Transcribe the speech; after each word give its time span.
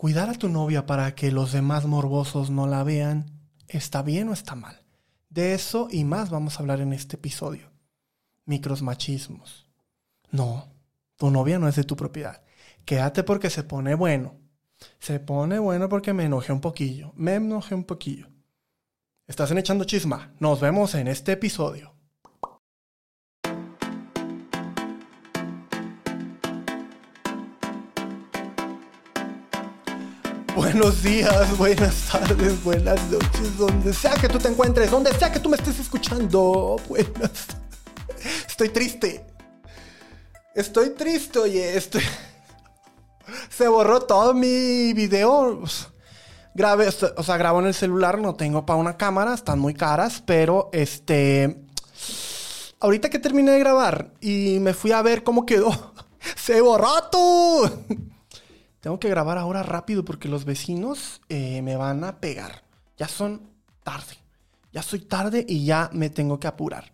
¿Cuidar 0.00 0.30
a 0.30 0.32
tu 0.32 0.48
novia 0.48 0.86
para 0.86 1.14
que 1.14 1.30
los 1.30 1.52
demás 1.52 1.84
morbosos 1.84 2.48
no 2.48 2.66
la 2.66 2.82
vean 2.84 3.38
está 3.68 4.00
bien 4.00 4.30
o 4.30 4.32
está 4.32 4.54
mal? 4.54 4.82
De 5.28 5.52
eso 5.52 5.88
y 5.90 6.04
más 6.04 6.30
vamos 6.30 6.56
a 6.56 6.60
hablar 6.60 6.80
en 6.80 6.94
este 6.94 7.16
episodio. 7.16 7.70
Microsmachismos. 8.46 9.68
No, 10.30 10.72
tu 11.16 11.30
novia 11.30 11.58
no 11.58 11.68
es 11.68 11.76
de 11.76 11.84
tu 11.84 11.96
propiedad. 11.96 12.42
Quédate 12.86 13.24
porque 13.24 13.50
se 13.50 13.62
pone 13.62 13.94
bueno. 13.94 14.38
Se 15.00 15.20
pone 15.20 15.58
bueno 15.58 15.90
porque 15.90 16.14
me 16.14 16.24
enojé 16.24 16.54
un 16.54 16.62
poquillo. 16.62 17.12
Me 17.14 17.34
enojé 17.34 17.74
un 17.74 17.84
poquillo. 17.84 18.28
Estás 19.26 19.50
en 19.50 19.58
Echando 19.58 19.84
Chisma. 19.84 20.32
Nos 20.38 20.62
vemos 20.62 20.94
en 20.94 21.08
este 21.08 21.32
episodio. 21.32 21.94
Buenos 30.60 31.02
días, 31.02 31.56
buenas 31.56 32.08
tardes, 32.12 32.62
buenas 32.62 33.10
noches, 33.10 33.56
donde 33.56 33.94
sea 33.94 34.12
que 34.12 34.28
tú 34.28 34.38
te 34.38 34.48
encuentres, 34.48 34.90
donde 34.90 35.10
sea 35.14 35.32
que 35.32 35.40
tú 35.40 35.48
me 35.48 35.56
estés 35.56 35.80
escuchando. 35.80 36.76
Buenas. 36.86 37.46
Estoy 38.46 38.68
triste. 38.68 39.24
Estoy 40.54 40.90
triste, 40.90 41.38
oye, 41.38 41.78
estoy... 41.78 42.02
Se 43.48 43.68
borró 43.68 44.02
todo 44.02 44.34
mi 44.34 44.92
video. 44.92 45.62
Grabé, 46.52 46.88
o 46.88 47.22
sea, 47.22 47.38
grabo 47.38 47.60
en 47.60 47.66
el 47.66 47.74
celular, 47.74 48.18
no 48.18 48.34
tengo 48.34 48.66
para 48.66 48.78
una 48.78 48.98
cámara, 48.98 49.32
están 49.32 49.58
muy 49.58 49.72
caras, 49.72 50.22
pero 50.26 50.68
este... 50.74 51.64
Ahorita 52.80 53.08
que 53.08 53.18
terminé 53.18 53.52
de 53.52 53.60
grabar 53.60 54.12
y 54.20 54.58
me 54.60 54.74
fui 54.74 54.92
a 54.92 55.00
ver 55.00 55.24
cómo 55.24 55.46
quedó, 55.46 55.94
se 56.36 56.60
borró 56.60 57.08
tú. 57.10 58.19
Tengo 58.80 58.98
que 58.98 59.10
grabar 59.10 59.36
ahora 59.36 59.62
rápido 59.62 60.04
porque 60.04 60.28
los 60.28 60.46
vecinos 60.46 61.20
eh, 61.28 61.60
me 61.60 61.76
van 61.76 62.02
a 62.02 62.18
pegar. 62.18 62.62
Ya 62.96 63.08
son 63.08 63.42
tarde. 63.82 64.16
Ya 64.72 64.82
soy 64.82 65.00
tarde 65.00 65.44
y 65.46 65.66
ya 65.66 65.90
me 65.92 66.08
tengo 66.08 66.40
que 66.40 66.46
apurar. 66.46 66.90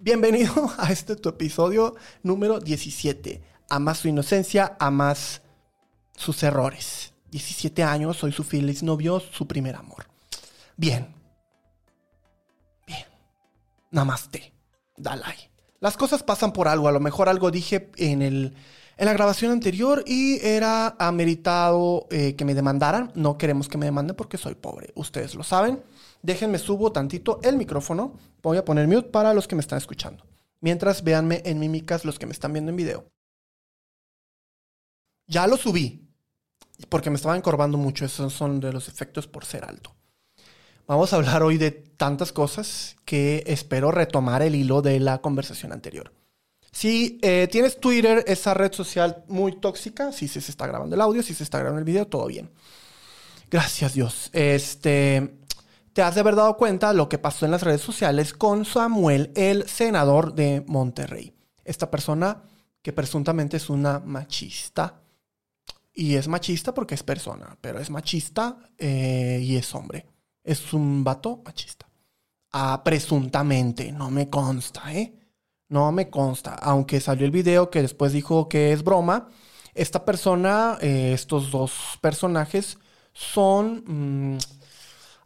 Bienvenido 0.00 0.72
a 0.78 0.90
este 0.90 1.16
tu 1.16 1.28
episodio 1.28 1.96
número 2.22 2.60
17. 2.60 3.42
A 3.68 3.78
más 3.78 3.98
su 3.98 4.08
inocencia, 4.08 4.76
a 4.80 4.90
más 4.90 5.42
sus 6.16 6.42
errores. 6.42 7.12
17 7.30 7.82
años, 7.82 8.16
soy 8.16 8.32
su 8.32 8.42
feliz 8.42 8.82
novio, 8.82 9.20
su 9.20 9.46
primer 9.46 9.76
amor. 9.76 10.06
Bien. 10.78 11.14
Bien. 12.86 13.04
Namaste. 13.90 14.54
Dalai. 14.96 15.36
Las 15.80 15.98
cosas 15.98 16.22
pasan 16.22 16.54
por 16.54 16.68
algo. 16.68 16.88
A 16.88 16.92
lo 16.92 17.00
mejor 17.00 17.28
algo 17.28 17.50
dije 17.50 17.90
en 17.98 18.22
el 18.22 18.54
en 18.98 19.06
la 19.06 19.12
grabación 19.12 19.52
anterior 19.52 20.02
y 20.06 20.44
era 20.44 20.96
ameritado 20.98 22.08
eh, 22.10 22.34
que 22.34 22.44
me 22.44 22.54
demandaran. 22.54 23.12
No 23.14 23.38
queremos 23.38 23.68
que 23.68 23.78
me 23.78 23.86
demanden 23.86 24.16
porque 24.16 24.36
soy 24.36 24.56
pobre. 24.56 24.92
Ustedes 24.96 25.36
lo 25.36 25.44
saben. 25.44 25.82
Déjenme 26.20 26.58
subo 26.58 26.90
tantito 26.90 27.38
el 27.44 27.56
micrófono. 27.56 28.14
Voy 28.42 28.58
a 28.58 28.64
poner 28.64 28.88
mute 28.88 29.08
para 29.08 29.32
los 29.34 29.46
que 29.46 29.54
me 29.54 29.60
están 29.60 29.78
escuchando. 29.78 30.24
Mientras 30.60 31.04
véanme 31.04 31.42
en 31.44 31.60
mímicas 31.60 32.04
los 32.04 32.18
que 32.18 32.26
me 32.26 32.32
están 32.32 32.52
viendo 32.52 32.70
en 32.70 32.76
video. 32.76 33.04
Ya 35.28 35.46
lo 35.46 35.56
subí. 35.56 36.04
Porque 36.88 37.10
me 37.10 37.16
estaba 37.16 37.36
encorvando 37.36 37.78
mucho. 37.78 38.04
Esos 38.04 38.32
son 38.32 38.58
de 38.58 38.72
los 38.72 38.88
efectos 38.88 39.28
por 39.28 39.44
ser 39.44 39.64
alto. 39.64 39.94
Vamos 40.88 41.12
a 41.12 41.16
hablar 41.16 41.44
hoy 41.44 41.56
de 41.56 41.70
tantas 41.70 42.32
cosas 42.32 42.96
que 43.04 43.44
espero 43.46 43.92
retomar 43.92 44.42
el 44.42 44.56
hilo 44.56 44.82
de 44.82 44.98
la 44.98 45.18
conversación 45.18 45.72
anterior. 45.72 46.17
Si 46.72 47.18
eh, 47.22 47.48
tienes 47.50 47.80
Twitter, 47.80 48.24
esa 48.26 48.54
red 48.54 48.72
social 48.72 49.24
muy 49.28 49.52
tóxica, 49.58 50.12
si 50.12 50.28
se 50.28 50.38
está 50.38 50.66
grabando 50.66 50.94
el 50.94 51.00
audio, 51.00 51.22
si 51.22 51.34
se 51.34 51.44
está 51.44 51.58
grabando 51.58 51.78
el 51.78 51.84
video, 51.84 52.06
todo 52.06 52.26
bien. 52.26 52.50
Gracias 53.50 53.94
Dios. 53.94 54.30
Este, 54.32 55.38
te 55.92 56.02
has 56.02 56.14
de 56.14 56.20
haber 56.20 56.36
dado 56.36 56.56
cuenta 56.56 56.92
lo 56.92 57.08
que 57.08 57.18
pasó 57.18 57.44
en 57.44 57.50
las 57.50 57.62
redes 57.62 57.80
sociales 57.80 58.34
con 58.34 58.64
Samuel, 58.64 59.32
el 59.34 59.68
senador 59.68 60.34
de 60.34 60.62
Monterrey. 60.66 61.34
Esta 61.64 61.90
persona 61.90 62.42
que 62.82 62.92
presuntamente 62.92 63.56
es 63.56 63.70
una 63.70 63.98
machista. 63.98 65.00
Y 65.92 66.14
es 66.14 66.28
machista 66.28 66.72
porque 66.72 66.94
es 66.94 67.02
persona, 67.02 67.58
pero 67.60 67.80
es 67.80 67.90
machista 67.90 68.56
eh, 68.78 69.40
y 69.42 69.56
es 69.56 69.74
hombre. 69.74 70.06
Es 70.44 70.72
un 70.72 71.02
vato 71.02 71.42
machista. 71.44 71.88
Ah, 72.52 72.80
presuntamente, 72.84 73.90
no 73.90 74.10
me 74.10 74.30
consta, 74.30 74.94
¿eh? 74.94 75.17
No 75.68 75.92
me 75.92 76.08
consta. 76.10 76.54
Aunque 76.54 77.00
salió 77.00 77.26
el 77.26 77.30
video 77.30 77.70
que 77.70 77.82
después 77.82 78.12
dijo 78.12 78.48
que 78.48 78.72
es 78.72 78.82
broma. 78.82 79.28
Esta 79.74 80.04
persona, 80.04 80.78
eh, 80.80 81.12
estos 81.12 81.50
dos 81.50 81.98
personajes, 82.00 82.78
son. 83.12 83.84
Mm, 83.86 84.38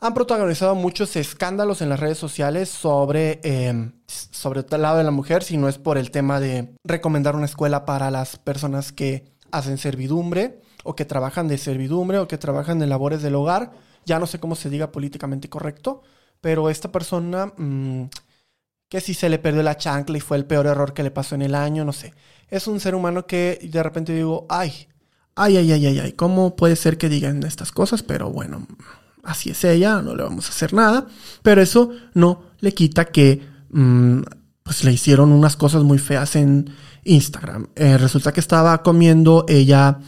han 0.00 0.14
protagonizado 0.14 0.74
muchos 0.74 1.14
escándalos 1.14 1.80
en 1.80 1.88
las 1.88 2.00
redes 2.00 2.18
sociales 2.18 2.68
sobre, 2.68 3.40
eh, 3.44 3.92
sobre 4.08 4.64
el 4.68 4.82
lado 4.82 4.98
de 4.98 5.04
la 5.04 5.12
mujer, 5.12 5.44
si 5.44 5.56
no 5.56 5.68
es 5.68 5.78
por 5.78 5.96
el 5.96 6.10
tema 6.10 6.40
de 6.40 6.74
recomendar 6.82 7.36
una 7.36 7.44
escuela 7.44 7.84
para 7.84 8.10
las 8.10 8.36
personas 8.36 8.90
que 8.90 9.32
hacen 9.52 9.78
servidumbre, 9.78 10.60
o 10.82 10.96
que 10.96 11.04
trabajan 11.04 11.46
de 11.46 11.56
servidumbre, 11.56 12.18
o 12.18 12.26
que 12.26 12.36
trabajan 12.36 12.82
en 12.82 12.88
labores 12.88 13.22
del 13.22 13.36
hogar. 13.36 13.70
Ya 14.04 14.18
no 14.18 14.26
sé 14.26 14.40
cómo 14.40 14.56
se 14.56 14.70
diga 14.70 14.90
políticamente 14.90 15.48
correcto, 15.48 16.02
pero 16.40 16.68
esta 16.68 16.90
persona. 16.90 17.52
Mm, 17.56 18.06
que 18.92 19.00
si 19.00 19.14
se 19.14 19.30
le 19.30 19.38
perdió 19.38 19.62
la 19.62 19.78
chancla 19.78 20.18
y 20.18 20.20
fue 20.20 20.36
el 20.36 20.44
peor 20.44 20.66
error 20.66 20.92
que 20.92 21.02
le 21.02 21.10
pasó 21.10 21.34
en 21.34 21.40
el 21.40 21.54
año, 21.54 21.82
no 21.82 21.94
sé. 21.94 22.12
Es 22.50 22.66
un 22.66 22.78
ser 22.78 22.94
humano 22.94 23.26
que 23.26 23.58
de 23.62 23.82
repente 23.82 24.12
digo, 24.12 24.44
ay, 24.50 24.86
ay, 25.34 25.56
ay, 25.56 25.72
ay, 25.72 25.86
ay, 25.86 25.98
ay, 25.98 26.12
¿cómo 26.12 26.56
puede 26.56 26.76
ser 26.76 26.98
que 26.98 27.08
digan 27.08 27.42
estas 27.42 27.72
cosas? 27.72 28.02
Pero 28.02 28.30
bueno, 28.30 28.66
así 29.22 29.48
es 29.48 29.64
ella, 29.64 30.02
no 30.02 30.14
le 30.14 30.22
vamos 30.22 30.44
a 30.44 30.50
hacer 30.50 30.74
nada. 30.74 31.06
Pero 31.42 31.62
eso 31.62 31.88
no 32.12 32.42
le 32.60 32.74
quita 32.74 33.06
que 33.06 33.40
mm, 33.70 34.20
pues 34.62 34.84
le 34.84 34.92
hicieron 34.92 35.32
unas 35.32 35.56
cosas 35.56 35.82
muy 35.84 35.96
feas 35.96 36.36
en 36.36 36.68
Instagram. 37.04 37.68
Eh, 37.74 37.96
resulta 37.96 38.30
que 38.30 38.40
estaba 38.40 38.82
comiendo 38.82 39.46
ella 39.48 40.00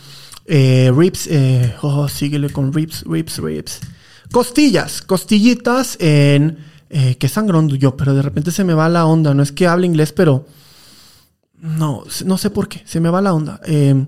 eh, 0.45 0.93
ribs, 0.95 1.27
eh, 1.29 1.75
oh, 1.81 2.07
síguele 2.07 2.51
con 2.51 2.71
ribs, 2.71 3.03
ribs, 3.07 3.39
ribs. 3.39 3.81
Costillas, 4.31 5.01
costillitas 5.01 5.97
en 6.01 6.74
eh, 6.91 7.17
qué 7.17 7.29
sangrón 7.29 7.69
yo, 7.69 7.97
pero 7.97 8.15
de 8.15 8.23
repente 8.23 8.51
se 8.51 8.65
me 8.65 8.75
va 8.75 8.89
la 8.89 9.07
onda. 9.07 9.35
No 9.35 9.43
es 9.43 9.53
que 9.53 9.67
hable 9.67 9.87
inglés, 9.87 10.13
pero 10.13 10.47
no, 11.61 12.05
no 12.25 12.39
sé 12.39 12.51
por 12.51 12.69
qué, 12.69 12.83
se 12.85 13.01
me 13.01 13.11
va 13.11 13.23
la 13.23 13.35
onda. 13.35 13.61
Em, 13.65 14.07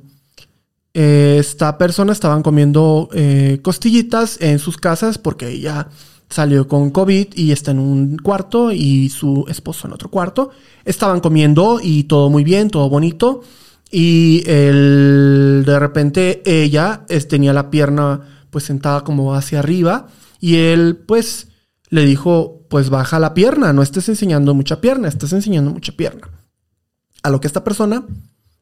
esta 0.92 1.76
persona 1.76 2.12
estaban 2.12 2.42
comiendo 2.42 3.08
eh, 3.12 3.60
costillitas 3.62 4.40
en 4.40 4.58
sus 4.58 4.78
casas 4.78 5.18
porque 5.18 5.48
ella 5.48 5.88
salió 6.28 6.66
con 6.66 6.90
COVID 6.90 7.28
y 7.34 7.52
está 7.52 7.70
en 7.70 7.78
un 7.78 8.16
cuarto 8.16 8.72
y 8.72 9.08
su 9.10 9.44
esposo 9.48 9.86
en 9.86 9.94
otro 9.94 10.10
cuarto. 10.10 10.50
Estaban 10.84 11.20
comiendo 11.20 11.80
y 11.82 12.04
todo 12.04 12.30
muy 12.30 12.44
bien, 12.44 12.70
todo 12.70 12.88
bonito. 12.88 13.42
Y 13.90 14.40
de 14.42 15.78
repente 15.78 16.42
ella 16.44 17.04
tenía 17.28 17.52
la 17.52 17.70
pierna 17.70 18.20
pues 18.50 18.64
sentada 18.64 19.02
como 19.04 19.34
hacia 19.34 19.58
arriba 19.58 20.08
y 20.40 20.56
él 20.56 20.96
pues 20.96 21.48
le 21.88 22.04
dijo, 22.04 22.66
pues 22.68 22.90
baja 22.90 23.18
la 23.18 23.34
pierna, 23.34 23.72
no 23.72 23.82
estés 23.82 24.08
enseñando 24.08 24.54
mucha 24.54 24.80
pierna, 24.80 25.08
estás 25.08 25.32
enseñando 25.32 25.70
mucha 25.70 25.92
pierna. 25.92 26.28
A 27.22 27.30
lo 27.30 27.40
que 27.40 27.46
esta 27.46 27.64
persona, 27.64 28.06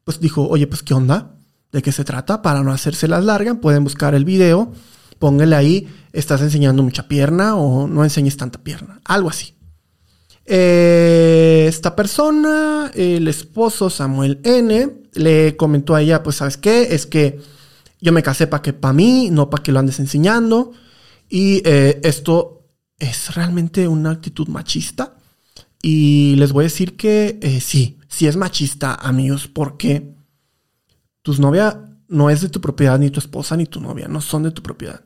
pues 0.03 0.19
dijo, 0.19 0.47
oye, 0.47 0.67
pues 0.67 0.83
¿qué 0.83 0.93
onda? 0.93 1.35
¿De 1.71 1.81
qué 1.81 1.91
se 1.91 2.03
trata? 2.03 2.41
Para 2.41 2.63
no 2.63 2.71
hacerse 2.71 3.07
las 3.07 3.23
largas, 3.23 3.57
pueden 3.61 3.83
buscar 3.83 4.15
el 4.15 4.25
video, 4.25 4.71
póngale 5.19 5.55
ahí, 5.55 5.87
estás 6.13 6.41
enseñando 6.41 6.83
mucha 6.83 7.07
pierna 7.07 7.55
o 7.55 7.87
no 7.87 8.03
enseñes 8.03 8.37
tanta 8.37 8.63
pierna, 8.63 9.01
algo 9.05 9.29
así. 9.29 9.55
Eh, 10.45 11.65
esta 11.67 11.95
persona, 11.95 12.91
el 12.93 13.27
esposo 13.27 13.89
Samuel 13.89 14.39
N, 14.43 15.05
le 15.13 15.57
comentó 15.57 15.95
a 15.95 16.01
ella, 16.01 16.21
pues 16.21 16.37
sabes 16.37 16.57
qué, 16.57 16.93
es 16.93 17.07
que 17.07 17.39
yo 17.99 18.11
me 18.11 18.21
casé 18.21 18.45
para 18.45 18.61
que 18.61 18.73
para 18.73 18.93
mí, 18.93 19.29
no 19.31 19.49
para 19.49 19.63
que 19.63 19.71
lo 19.71 19.79
andes 19.79 19.99
enseñando. 19.99 20.73
Y 21.27 21.63
eh, 21.65 21.99
esto 22.03 22.54
es 22.99 23.35
realmente 23.35 23.87
una 23.87 24.11
actitud 24.11 24.47
machista. 24.47 25.15
Y 25.81 26.35
les 26.37 26.51
voy 26.51 26.63
a 26.63 26.71
decir 26.71 26.97
que 26.97 27.39
eh, 27.41 27.61
sí, 27.61 27.99
sí 28.07 28.27
es 28.27 28.37
machista, 28.37 28.95
amigos, 28.95 29.47
porque 29.47 30.15
tus 31.21 31.39
novia 31.39 31.85
no 32.07 32.29
es 32.29 32.41
de 32.41 32.49
tu 32.49 32.61
propiedad, 32.61 32.97
ni 32.97 33.09
tu 33.09 33.19
esposa, 33.19 33.55
ni 33.57 33.65
tu 33.65 33.79
novia, 33.81 34.07
no 34.07 34.21
son 34.21 34.43
de 34.43 34.51
tu 34.51 34.61
propiedad. 34.61 35.01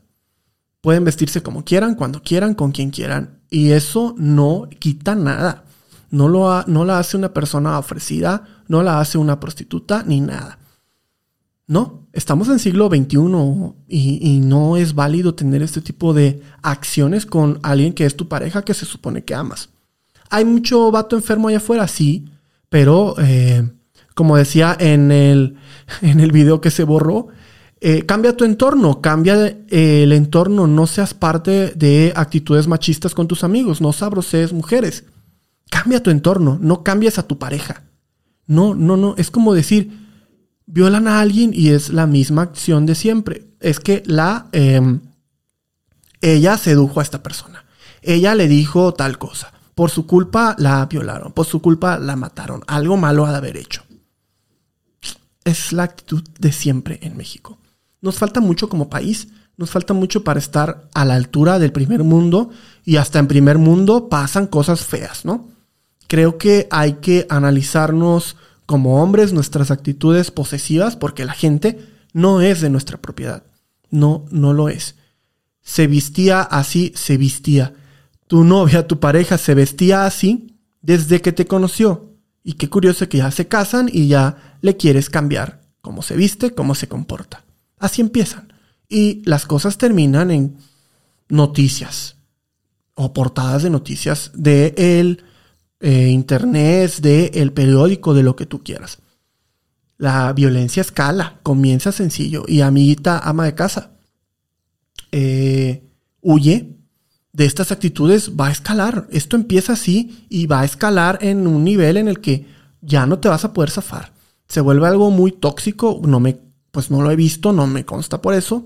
Pueden 0.82 1.04
vestirse 1.04 1.44
como 1.44 1.66
quieran, 1.66 1.96
cuando 1.96 2.22
quieran, 2.22 2.54
con 2.54 2.72
quien 2.72 2.92
quieran. 2.92 3.42
Y 3.50 3.72
eso 3.72 4.16
no 4.18 4.70
quita 4.80 5.16
nada. 5.16 5.66
No, 6.12 6.28
lo 6.28 6.64
no 6.64 6.86
la 6.86 7.00
hace 7.00 7.18
una 7.18 7.34
persona 7.34 7.78
ofrecida, 7.78 8.64
no 8.68 8.82
la 8.82 9.00
hace 9.00 9.18
una 9.18 9.40
prostituta, 9.40 10.04
ni 10.04 10.22
nada. 10.22 10.60
No, 11.68 12.08
estamos 12.20 12.50
en 12.50 12.60
siglo 12.60 12.90
XXI 12.90 13.18
y, 13.88 14.42
no 14.44 14.76
es 14.76 14.94
válido 14.94 15.36
tener 15.36 15.64
este 15.64 15.80
tipo 15.80 16.14
de 16.14 16.42
acciones 16.62 17.26
con 17.26 17.60
alguien 17.64 17.94
que 17.94 18.06
es 18.06 18.18
tu 18.18 18.28
pareja 18.28 18.62
que 18.62 18.74
se 18.74 18.86
supone 18.86 19.24
que 19.24 19.34
amas. 19.34 19.70
Hay 20.30 20.44
mucho 20.44 20.92
vato 20.92 21.16
enfermo 21.16 21.48
allá 21.48 21.58
afuera, 21.58 21.88
sí, 21.88 22.26
pero 22.68 23.16
eh, 23.20 23.68
como 24.16 24.36
decía 24.36 24.76
en 24.80 25.12
el, 25.12 25.56
en 26.02 26.20
el 26.20 26.32
video 26.32 26.62
que 26.62 26.72
se 26.72 26.84
borró, 26.84 27.30
Eh, 27.82 28.06
cambia 28.06 28.36
tu 28.36 28.44
entorno, 28.44 29.00
cambia 29.00 29.56
el 29.70 30.12
entorno, 30.12 30.68
no 30.68 30.86
seas 30.86 31.14
parte 31.14 31.72
de 31.78 32.12
actitudes 32.14 32.68
machistas 32.68 33.16
con 33.16 33.30
tus 33.30 33.46
amigos, 33.46 33.80
no 33.80 33.94
sabrosees 33.94 34.52
mujeres. 34.52 35.06
Cambia 35.72 36.04
tu 36.04 36.10
entorno, 36.10 36.58
no 36.62 36.84
cambies 36.84 37.18
a 37.18 37.24
tu 37.24 37.38
pareja. 37.38 37.84
No, 38.48 38.76
no, 38.76 38.98
no, 38.98 39.16
es 39.18 39.32
como 39.32 39.54
decir, 39.54 40.09
violan 40.72 41.08
a 41.08 41.20
alguien 41.20 41.52
y 41.54 41.70
es 41.70 41.90
la 41.90 42.06
misma 42.06 42.44
acción 42.44 42.86
de 42.86 42.96
siempre. 42.96 43.48
Es 43.60 43.80
que 43.80 44.04
la, 44.06 44.48
em, 44.52 45.02
ella 46.22 46.58
sedujo 46.58 47.00
a 47.00 47.04
esta 47.04 47.24
persona. 47.24 47.66
Ella 48.02 48.36
le 48.36 48.48
dijo 48.48 48.94
tal 48.94 49.18
cosa. 49.18 49.52
Por 49.74 49.90
su 49.90 50.06
culpa 50.06 50.56
la 50.60 50.86
violaron, 50.86 51.34
por 51.34 51.46
su 51.46 51.62
culpa 51.62 51.98
la 51.98 52.16
mataron. 52.16 52.62
Algo 52.68 52.98
malo 52.98 53.26
ha 53.26 53.32
de 53.32 53.38
haber 53.38 53.58
hecho. 53.58 53.84
Es 55.44 55.74
la 55.74 55.84
actitud 55.84 56.24
de 56.38 56.52
siempre 56.52 57.00
en 57.02 57.18
México. 57.18 57.58
Nos 58.02 58.18
falta 58.18 58.40
mucho 58.40 58.70
como 58.70 58.90
país, 58.90 59.30
nos 59.58 59.72
falta 59.72 59.94
mucho 59.94 60.24
para 60.24 60.40
estar 60.40 60.88
a 60.94 61.04
la 61.04 61.16
altura 61.16 61.60
del 61.60 61.72
primer 61.72 62.04
mundo 62.04 62.50
y 62.86 62.98
hasta 62.98 63.20
en 63.20 63.28
primer 63.28 63.58
mundo 63.58 64.08
pasan 64.08 64.48
cosas 64.48 64.86
feas, 64.86 65.26
¿no? 65.26 65.50
Creo 66.08 66.38
que 66.38 66.68
hay 66.72 66.94
que 66.94 67.26
analizarnos 67.30 68.36
como 68.70 69.02
hombres 69.02 69.34
nuestras 69.34 69.72
actitudes 69.72 70.30
posesivas 70.30 70.96
porque 70.96 71.26
la 71.26 71.34
gente 71.34 71.80
no 72.14 72.40
es 72.40 72.62
de 72.62 72.70
nuestra 72.70 73.02
propiedad. 73.02 73.42
No, 73.90 74.26
no 74.30 74.54
lo 74.54 74.70
es. 74.70 74.94
Se 75.64 75.88
vestía 75.88 76.44
así, 76.44 76.94
se 76.96 77.18
vestía. 77.18 77.74
Tu 78.28 78.44
novia, 78.44 78.86
tu 78.88 79.00
pareja 79.00 79.40
se 79.40 79.56
vestía 79.56 80.06
así 80.06 80.56
desde 80.84 81.20
que 81.20 81.32
te 81.32 81.48
conoció. 81.48 82.14
Y 82.44 82.54
qué 82.54 82.70
curioso 82.70 83.10
que 83.10 83.18
ya 83.18 83.32
se 83.32 83.48
casan 83.48 83.90
y 83.92 84.08
ya 84.08 84.60
le 84.62 84.78
quieres 84.78 85.10
cambiar 85.10 85.64
cómo 85.82 86.04
se 86.04 86.16
viste, 86.16 86.54
cómo 86.54 86.76
se 86.76 86.88
comporta. 86.88 87.44
Así 87.80 88.02
empiezan. 88.02 88.54
Y 88.88 89.24
las 89.26 89.48
cosas 89.48 89.80
terminan 89.80 90.30
en 90.30 90.58
noticias 91.28 92.18
o 92.94 93.14
portadas 93.14 93.64
de 93.64 93.72
noticias 93.72 94.30
de 94.36 94.76
el 94.78 95.24
eh, 95.80 96.08
internet, 96.10 96.98
de 97.02 97.32
el 97.36 97.54
periódico, 97.54 98.14
de 98.14 98.24
lo 98.24 98.36
que 98.36 98.46
tú 98.46 98.64
quieras. 98.64 99.00
La 99.98 100.32
violencia 100.34 100.82
escala, 100.82 101.40
comienza 101.44 101.92
sencillo 101.92 102.44
y 102.48 102.62
amiguita 102.62 103.20
ama 103.20 103.46
de 103.46 103.56
casa 103.56 103.92
eh, 105.12 105.84
huye 106.22 106.76
de 107.32 107.46
estas 107.46 107.72
actitudes, 107.72 108.32
va 108.40 108.48
a 108.48 108.52
escalar. 108.52 109.08
Esto 109.12 109.36
empieza 109.36 109.74
así 109.74 110.26
y 110.30 110.48
va 110.48 110.62
a 110.62 110.66
escalar 110.66 111.20
en 111.22 111.48
un 111.48 111.64
nivel 111.64 111.98
en 111.98 112.08
el 112.08 112.20
que 112.20 112.48
ya 112.82 113.06
no 113.06 113.20
te 113.20 113.30
vas 113.30 113.46
a 113.46 113.54
poder 113.54 113.70
zafar. 113.70 114.14
Se 114.48 114.62
vuelve 114.62 114.88
algo 114.88 115.12
muy 115.12 115.32
tóxico, 115.32 116.02
no 116.04 116.20
me 116.20 116.38
pues 116.72 116.92
no 116.92 117.02
lo 117.02 117.10
he 117.10 117.16
visto, 117.16 117.52
no 117.52 117.66
me 117.66 117.86
consta 117.86 118.22
por 118.22 118.34
eso. 118.34 118.66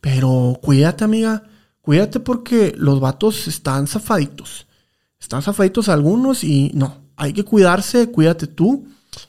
Pero 0.00 0.58
cuídate, 0.62 1.04
amiga. 1.04 1.44
Cuídate 1.80 2.20
porque 2.20 2.74
los 2.76 3.00
vatos 3.00 3.48
están 3.48 3.88
zafaditos. 3.88 4.66
Están 5.22 5.40
zafaditos 5.40 5.88
algunos 5.88 6.44
y 6.44 6.70
no. 6.74 6.98
Hay 7.16 7.32
que 7.32 7.44
cuidarse, 7.44 8.10
cuídate 8.10 8.46
tú. 8.46 8.86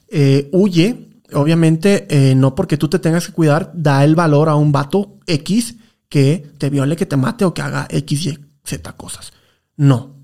Eh, 0.09 0.49
huye. 0.51 1.09
Obviamente, 1.33 2.05
eh, 2.09 2.35
no 2.35 2.53
porque 2.53 2.77
tú 2.77 2.89
te 2.89 2.99
tengas 2.99 3.25
que 3.25 3.33
cuidar, 3.33 3.71
da 3.73 4.03
el 4.03 4.15
valor 4.15 4.49
a 4.49 4.55
un 4.55 4.71
vato 4.71 5.17
X 5.25 5.77
que 6.09 6.51
te 6.57 6.69
viole, 6.69 6.95
que 6.95 7.07
te 7.07 7.17
mate 7.17 7.43
o 7.45 7.53
que 7.53 7.61
haga 7.61 7.87
X, 7.89 8.25
Y, 8.25 8.39
Z 8.63 8.93
cosas. 8.93 9.31
No. 9.77 10.15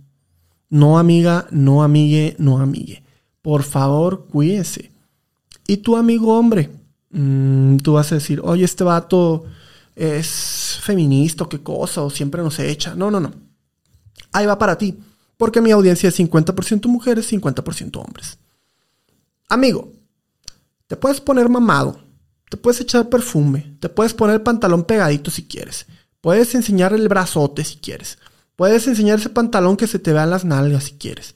No, 0.69 0.99
amiga, 0.99 1.47
no, 1.49 1.81
amigue, 1.81 2.35
no, 2.37 2.59
amigue. 2.59 3.03
Por 3.41 3.63
favor, 3.63 4.27
cuídese. 4.27 4.91
Y 5.65 5.77
tu 5.77 5.97
amigo 5.97 6.37
hombre, 6.37 6.69
Mm, 7.11 7.77
tú 7.77 7.93
vas 7.93 8.11
a 8.11 8.15
decir, 8.15 8.39
oye, 8.43 8.63
este 8.65 8.83
vato 8.83 9.45
es 9.95 10.79
feminista 10.81 11.47
qué 11.49 11.61
cosa, 11.61 12.03
o 12.03 12.09
siempre 12.09 12.41
nos 12.43 12.59
echa. 12.59 12.95
No, 12.95 13.09
no, 13.11 13.19
no. 13.19 13.31
Ahí 14.31 14.45
va 14.45 14.57
para 14.57 14.77
ti, 14.77 14.97
porque 15.39 15.61
mi 15.61 15.71
audiencia 15.71 16.09
es 16.09 16.19
50% 16.19 16.87
mujeres, 16.87 17.31
50% 17.31 17.95
hombres. 17.95 18.39
Amigo, 19.47 19.93
te 20.85 20.97
puedes 20.97 21.21
poner 21.21 21.47
mamado, 21.47 22.03
te 22.49 22.57
puedes 22.57 22.81
echar 22.81 23.07
perfume, 23.07 23.77
te 23.79 23.87
puedes 23.87 24.13
poner 24.13 24.35
el 24.35 24.41
pantalón 24.41 24.83
pegadito 24.83 25.31
si 25.31 25.47
quieres, 25.47 25.85
puedes 26.19 26.53
enseñar 26.55 26.91
el 26.91 27.07
brazote 27.07 27.63
si 27.63 27.77
quieres, 27.77 28.17
puedes 28.57 28.85
enseñar 28.87 29.19
ese 29.19 29.29
pantalón 29.29 29.77
que 29.77 29.87
se 29.87 29.97
te 29.97 30.11
vean 30.11 30.29
las 30.29 30.43
nalgas 30.43 30.83
si 30.83 30.97
quieres. 30.97 31.35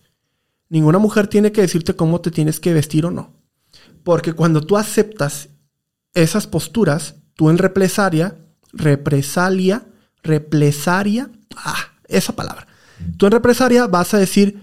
Ninguna 0.68 1.00
mujer 1.00 1.28
tiene 1.28 1.54
que 1.54 1.62
decirte 1.62 1.96
cómo 1.96 2.20
te 2.20 2.30
tienes 2.30 2.60
que 2.60 2.74
vestir 2.74 3.06
o 3.06 3.12
no. 3.12 3.32
Porque 4.04 4.34
cuando 4.34 4.60
tú 4.60 4.76
aceptas 4.76 5.48
esas 6.14 6.46
posturas, 6.46 7.16
tú 7.36 7.50
en 7.50 7.58
represalia, 7.58 8.36
represalia, 8.74 9.86
represaria, 10.24 11.32
ah, 11.56 11.94
esa 12.10 12.36
palabra. 12.36 12.68
Tú 13.18 13.26
en 13.26 13.32
represalia 13.32 13.88
vas 13.88 14.14
a 14.14 14.18
decir, 14.18 14.60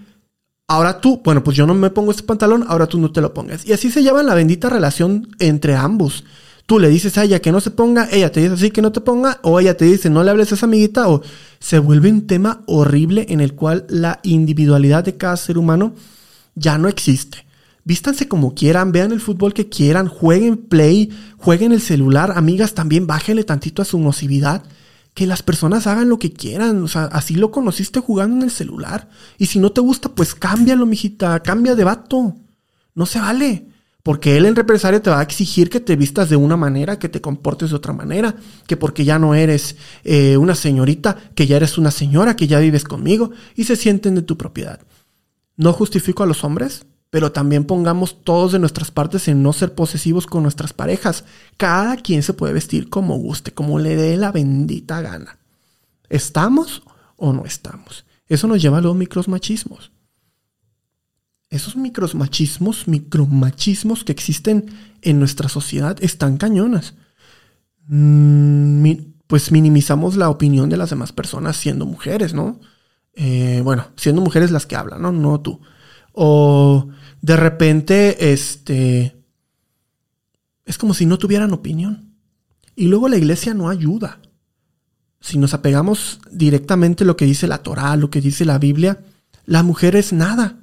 ahora 0.66 1.00
tú, 1.00 1.20
bueno, 1.24 1.42
pues 1.42 1.56
yo 1.56 1.66
no 1.66 1.74
me 1.74 1.90
pongo 1.90 2.10
este 2.10 2.22
pantalón, 2.22 2.64
ahora 2.68 2.86
tú 2.86 2.98
no 2.98 3.10
te 3.10 3.20
lo 3.20 3.34
pongas. 3.34 3.66
Y 3.66 3.72
así 3.72 3.90
se 3.90 4.02
llama 4.02 4.22
la 4.22 4.34
bendita 4.34 4.70
relación 4.70 5.28
entre 5.38 5.74
ambos. 5.74 6.24
Tú 6.66 6.78
le 6.78 6.88
dices 6.88 7.18
a 7.18 7.24
ella 7.24 7.40
que 7.40 7.50
no 7.50 7.60
se 7.60 7.72
ponga, 7.72 8.08
ella 8.12 8.30
te 8.30 8.40
dice 8.40 8.54
así 8.54 8.70
que 8.70 8.80
no 8.80 8.92
te 8.92 9.00
ponga, 9.00 9.40
o 9.42 9.58
ella 9.58 9.76
te 9.76 9.84
dice 9.84 10.08
no 10.08 10.22
le 10.22 10.30
hables 10.30 10.52
a 10.52 10.54
esa 10.54 10.66
amiguita, 10.66 11.08
o 11.08 11.22
se 11.58 11.80
vuelve 11.80 12.10
un 12.10 12.28
tema 12.28 12.62
horrible 12.66 13.26
en 13.28 13.40
el 13.40 13.54
cual 13.54 13.86
la 13.88 14.20
individualidad 14.22 15.02
de 15.02 15.16
cada 15.16 15.36
ser 15.36 15.58
humano 15.58 15.94
ya 16.54 16.78
no 16.78 16.86
existe. 16.88 17.44
Vístanse 17.82 18.28
como 18.28 18.54
quieran, 18.54 18.92
vean 18.92 19.10
el 19.10 19.20
fútbol 19.20 19.52
que 19.52 19.68
quieran, 19.68 20.06
jueguen 20.06 20.58
play, 20.58 21.10
jueguen 21.38 21.72
el 21.72 21.80
celular, 21.80 22.34
amigas, 22.36 22.74
también 22.74 23.06
bájenle 23.06 23.42
tantito 23.42 23.82
a 23.82 23.84
su 23.86 23.98
nocividad. 23.98 24.62
Que 25.14 25.26
las 25.26 25.42
personas 25.42 25.86
hagan 25.86 26.08
lo 26.08 26.18
que 26.18 26.32
quieran, 26.32 26.82
o 26.82 26.88
sea, 26.88 27.04
así 27.04 27.34
lo 27.34 27.50
conociste 27.50 28.00
jugando 28.00 28.36
en 28.36 28.42
el 28.42 28.50
celular. 28.50 29.08
Y 29.38 29.46
si 29.46 29.58
no 29.58 29.72
te 29.72 29.80
gusta, 29.80 30.08
pues 30.10 30.34
cámbialo, 30.34 30.86
mijita, 30.86 31.40
cambia 31.42 31.74
de 31.74 31.84
vato. 31.84 32.36
No 32.94 33.06
se 33.06 33.18
vale. 33.18 33.66
Porque 34.02 34.36
él 34.36 34.46
en 34.46 34.56
represalia 34.56 35.02
te 35.02 35.10
va 35.10 35.20
a 35.20 35.22
exigir 35.22 35.68
que 35.68 35.80
te 35.80 35.96
vistas 35.96 36.30
de 36.30 36.36
una 36.36 36.56
manera, 36.56 36.98
que 36.98 37.08
te 37.08 37.20
comportes 37.20 37.70
de 37.70 37.76
otra 37.76 37.92
manera, 37.92 38.34
que 38.66 38.76
porque 38.76 39.04
ya 39.04 39.18
no 39.18 39.34
eres 39.34 39.76
eh, 40.04 40.38
una 40.38 40.54
señorita, 40.54 41.16
que 41.34 41.46
ya 41.46 41.56
eres 41.56 41.76
una 41.76 41.90
señora, 41.90 42.34
que 42.34 42.46
ya 42.46 42.60
vives 42.60 42.84
conmigo 42.84 43.30
y 43.56 43.64
se 43.64 43.76
sienten 43.76 44.14
de 44.14 44.22
tu 44.22 44.38
propiedad. 44.38 44.80
No 45.56 45.74
justifico 45.74 46.22
a 46.22 46.26
los 46.26 46.44
hombres, 46.44 46.86
pero 47.10 47.32
también 47.32 47.64
pongamos 47.64 48.22
todos 48.22 48.52
de 48.52 48.60
nuestras 48.60 48.92
partes 48.92 49.26
en 49.26 49.42
no 49.42 49.52
ser 49.52 49.74
posesivos 49.74 50.26
con 50.26 50.44
nuestras 50.44 50.72
parejas. 50.72 51.24
Cada 51.56 51.96
quien 51.96 52.22
se 52.22 52.34
puede 52.34 52.52
vestir 52.52 52.88
como 52.88 53.16
guste, 53.16 53.52
como 53.52 53.80
le 53.80 53.96
dé 53.96 54.16
la 54.16 54.30
bendita 54.30 55.02
gana. 55.02 55.38
¿Estamos 56.08 56.82
o 57.16 57.32
no 57.32 57.44
estamos? 57.44 58.04
Eso 58.28 58.46
nos 58.46 58.62
lleva 58.62 58.78
a 58.78 58.80
los 58.80 58.94
micromachismos. 58.94 59.90
Esos 61.50 61.74
micromachismos, 61.74 62.86
micromachismos 62.86 64.04
que 64.04 64.12
existen 64.12 64.66
en 65.02 65.18
nuestra 65.18 65.48
sociedad 65.48 65.96
están 66.00 66.36
cañonas. 66.36 66.94
Mm, 67.88 68.92
pues 69.26 69.50
minimizamos 69.50 70.16
la 70.16 70.30
opinión 70.30 70.68
de 70.68 70.76
las 70.76 70.90
demás 70.90 71.10
personas 71.10 71.56
siendo 71.56 71.86
mujeres, 71.86 72.34
¿no? 72.34 72.60
Eh, 73.14 73.62
bueno, 73.64 73.88
siendo 73.96 74.22
mujeres 74.22 74.52
las 74.52 74.66
que 74.66 74.76
hablan, 74.76 75.02
¿no? 75.02 75.10
No 75.10 75.40
tú. 75.40 75.60
O 76.12 76.88
de 77.22 77.36
repente, 77.36 78.32
este, 78.32 79.16
es 80.64 80.78
como 80.78 80.94
si 80.94 81.06
no 81.06 81.18
tuvieran 81.18 81.52
opinión. 81.52 82.14
Y 82.76 82.86
luego 82.86 83.08
la 83.08 83.16
iglesia 83.16 83.54
no 83.54 83.68
ayuda. 83.68 84.20
Si 85.20 85.38
nos 85.38 85.52
apegamos 85.52 86.20
directamente 86.30 87.04
a 87.04 87.06
lo 87.06 87.16
que 87.16 87.26
dice 87.26 87.46
la 87.46 87.58
Torá, 87.58 87.94
lo 87.96 88.08
que 88.10 88.20
dice 88.20 88.44
la 88.44 88.58
Biblia, 88.58 89.04
la 89.44 89.62
mujer 89.62 89.96
es 89.96 90.12
nada. 90.12 90.60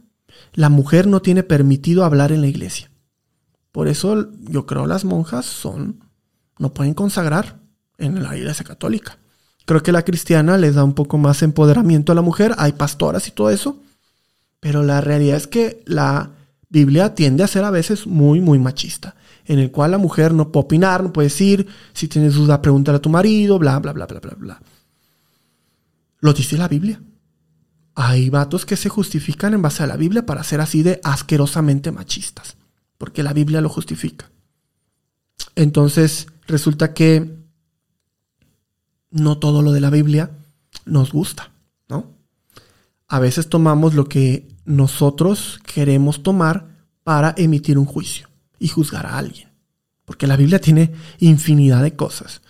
La 0.54 0.70
mujer 0.70 1.08
no 1.08 1.22
tiene 1.22 1.44
permitido 1.44 2.04
hablar 2.04 2.32
en 2.32 2.42
la 2.42 2.48
iglesia. 2.48 2.90
Por 3.72 3.88
eso 3.88 4.32
yo 4.50 4.66
creo 4.66 4.88
las 4.88 5.06
monjas 5.06 5.46
son, 5.46 6.00
no 6.58 6.74
pueden 6.74 6.96
consagrar 6.96 7.60
en 8.00 8.24
la 8.24 8.36
iglesia 8.36 8.66
católica. 8.66 9.20
Creo 9.66 9.84
que 9.84 9.92
la 9.92 10.06
cristiana 10.06 10.58
les 10.58 10.76
da 10.76 10.84
un 10.84 10.94
poco 10.94 11.18
más 11.18 11.44
empoderamiento 11.44 12.12
a 12.12 12.16
la 12.16 12.22
mujer. 12.22 12.56
Hay 12.58 12.72
pastoras 12.72 13.28
y 13.28 13.32
todo 13.32 13.50
eso. 13.50 13.82
Pero 14.60 14.84
la 14.84 15.02
realidad 15.02 15.38
es 15.38 15.48
que 15.48 15.84
la 15.86 16.32
Biblia 16.70 17.16
tiende 17.16 17.44
a 17.44 17.48
ser 17.48 17.64
a 17.64 17.72
veces 17.72 18.08
muy, 18.08 18.42
muy 18.42 18.60
machista, 18.60 19.16
en 19.46 19.60
el 19.60 19.72
cual 19.72 19.92
la 19.92 19.98
mujer 19.98 20.34
no 20.34 20.52
puede 20.52 20.66
opinar, 20.66 21.04
no 21.04 21.14
puede 21.14 21.28
decir, 21.28 21.68
si 21.94 22.08
tienes 22.08 22.36
duda, 22.36 22.62
pregúntale 22.62 22.98
a 22.98 23.02
tu 23.02 23.10
marido, 23.10 23.58
bla, 23.60 23.80
bla, 23.80 23.94
bla, 23.94 24.06
bla, 24.06 24.20
bla, 24.20 24.36
bla. 24.38 24.62
Lo 26.20 26.34
dice 26.34 26.58
la 26.58 26.68
Biblia. 26.68 27.02
Hay 27.96 28.30
vatos 28.30 28.66
que 28.66 28.76
se 28.76 28.90
justifican 28.90 29.54
en 29.54 29.62
base 29.62 29.84
a 29.84 29.88
la 29.88 29.98
Biblia 29.98 30.26
para 30.26 30.44
ser 30.44 30.62
así 30.62 30.84
de 30.84 31.00
asquerosamente 31.04 31.92
machistas, 31.92 32.58
porque 32.98 33.24
la 33.24 33.34
Biblia 33.34 33.62
lo 33.62 33.70
justifica. 33.70 34.30
Entonces, 35.56 36.28
resulta 36.48 36.94
que 36.94 37.38
no 39.10 39.40
todo 39.40 39.62
lo 39.62 39.72
de 39.72 39.82
la 39.82 39.90
Biblia 39.90 40.32
nos 40.86 41.12
gusta, 41.12 41.52
¿no? 41.90 42.17
A 43.08 43.20
veces 43.20 43.48
tomamos 43.48 43.94
lo 43.94 44.06
que 44.06 44.48
nosotros 44.66 45.60
queremos 45.66 46.24
tomar 46.24 46.68
para 47.04 47.34
emitir 47.38 47.78
un 47.78 47.86
juicio 47.86 48.28
y 48.60 48.68
juzgar 48.68 49.06
a 49.06 49.18
alguien. 49.18 49.48
porque 50.06 50.26
la 50.26 50.38
Biblia 50.38 50.62
tiene 50.62 50.94
infinidad 51.20 51.84
de 51.84 51.98
cosas. 51.98 52.42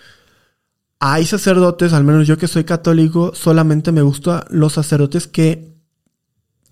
Hay 1.00 1.26
sacerdotes, 1.26 1.92
al 1.92 2.04
menos 2.04 2.28
yo 2.28 2.38
que 2.38 2.48
soy 2.48 2.66
católico, 2.66 3.34
solamente 3.34 3.92
me 3.92 4.04
gustan 4.04 4.44
los 4.52 4.74
sacerdotes 4.74 5.26
que 5.26 5.76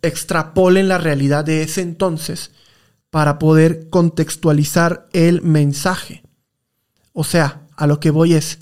extrapolen 0.03 0.87
la 0.87 0.99
realidad 0.99 1.43
de 1.43 1.63
ese 1.63 1.81
entonces 1.81 2.51
para 3.09 3.39
poder 3.39 3.89
contextualizar 3.89 5.07
el 5.11 5.41
mensaje. 5.41 6.21
O 7.13 7.23
sea, 7.23 7.61
a 7.75 7.87
lo 7.87 7.99
que 7.99 8.11
voy 8.11 8.35
es, 8.35 8.59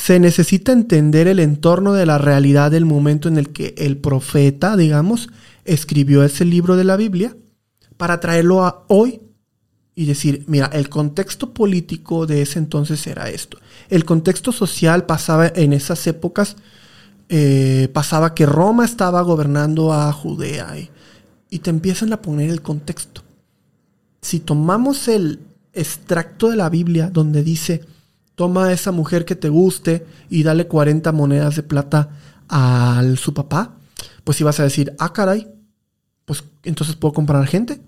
se 0.00 0.18
necesita 0.18 0.72
entender 0.72 1.28
el 1.28 1.38
entorno 1.40 1.92
de 1.92 2.06
la 2.06 2.16
realidad 2.16 2.70
del 2.70 2.86
momento 2.86 3.28
en 3.28 3.36
el 3.36 3.50
que 3.50 3.74
el 3.76 3.98
profeta, 3.98 4.74
digamos, 4.74 5.28
escribió 5.66 6.24
ese 6.24 6.46
libro 6.46 6.76
de 6.76 6.84
la 6.84 6.96
Biblia 6.96 7.36
para 7.98 8.18
traerlo 8.18 8.64
a 8.64 8.86
hoy 8.88 9.20
y 9.94 10.06
decir, 10.06 10.44
mira, 10.46 10.70
el 10.72 10.88
contexto 10.88 11.52
político 11.52 12.26
de 12.26 12.40
ese 12.40 12.58
entonces 12.58 13.06
era 13.06 13.28
esto. 13.28 13.58
El 13.90 14.06
contexto 14.06 14.52
social 14.52 15.04
pasaba 15.04 15.48
en 15.48 15.74
esas 15.74 16.06
épocas, 16.06 16.56
eh, 17.28 17.90
pasaba 17.92 18.34
que 18.34 18.46
Roma 18.46 18.86
estaba 18.86 19.20
gobernando 19.20 19.92
a 19.92 20.10
Judea 20.14 20.78
y, 20.78 20.88
y 21.50 21.58
te 21.58 21.68
empiezan 21.68 22.14
a 22.14 22.22
poner 22.22 22.48
el 22.48 22.62
contexto. 22.62 23.22
Si 24.22 24.40
tomamos 24.40 25.08
el 25.08 25.40
extracto 25.74 26.48
de 26.48 26.56
la 26.56 26.70
Biblia 26.70 27.10
donde 27.12 27.42
dice, 27.42 27.82
toma 28.40 28.68
a 28.68 28.72
esa 28.72 28.90
mujer 28.90 29.26
que 29.26 29.36
te 29.36 29.50
guste 29.50 30.06
y 30.30 30.44
dale 30.44 30.66
40 30.66 31.12
monedas 31.12 31.56
de 31.56 31.62
plata 31.62 32.08
a 32.48 33.02
su 33.18 33.34
papá, 33.34 33.76
pues 34.24 34.40
ibas 34.40 34.58
a 34.58 34.62
decir, 34.62 34.96
ah, 34.98 35.12
caray, 35.12 35.46
pues 36.24 36.44
entonces 36.62 36.96
puedo 36.96 37.12
comprar 37.12 37.46
gente. 37.46 37.82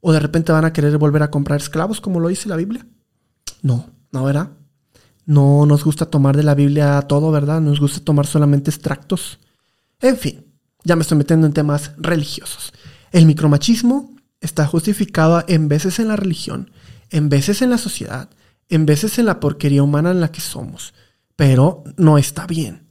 O 0.00 0.12
de 0.12 0.20
repente 0.20 0.52
van 0.52 0.64
a 0.64 0.72
querer 0.72 0.96
volver 0.96 1.24
a 1.24 1.30
comprar 1.32 1.60
esclavos, 1.60 2.00
como 2.00 2.20
lo 2.20 2.28
dice 2.28 2.48
la 2.48 2.54
Biblia. 2.54 2.86
No, 3.62 3.90
no, 4.12 4.22
¿verdad? 4.22 4.50
No 5.26 5.66
nos 5.66 5.82
gusta 5.82 6.06
tomar 6.06 6.36
de 6.36 6.44
la 6.44 6.54
Biblia 6.54 7.02
todo, 7.02 7.32
¿verdad? 7.32 7.60
Nos 7.60 7.80
gusta 7.80 7.98
tomar 7.98 8.28
solamente 8.28 8.70
extractos. 8.70 9.40
En 10.00 10.16
fin, 10.16 10.44
ya 10.84 10.94
me 10.94 11.02
estoy 11.02 11.18
metiendo 11.18 11.48
en 11.48 11.52
temas 11.52 11.90
religiosos. 11.98 12.72
El 13.10 13.26
micromachismo 13.26 14.14
está 14.40 14.68
justificado 14.68 15.42
en 15.48 15.66
veces 15.66 15.98
en 15.98 16.06
la 16.06 16.14
religión, 16.14 16.70
en 17.10 17.28
veces 17.28 17.60
en 17.60 17.70
la 17.70 17.78
sociedad, 17.78 18.30
en 18.68 18.86
veces 18.86 19.18
en 19.18 19.26
la 19.26 19.40
porquería 19.40 19.82
humana 19.82 20.10
en 20.10 20.20
la 20.20 20.32
que 20.32 20.40
somos. 20.40 20.94
Pero 21.36 21.84
no 21.96 22.18
está 22.18 22.46
bien. 22.46 22.86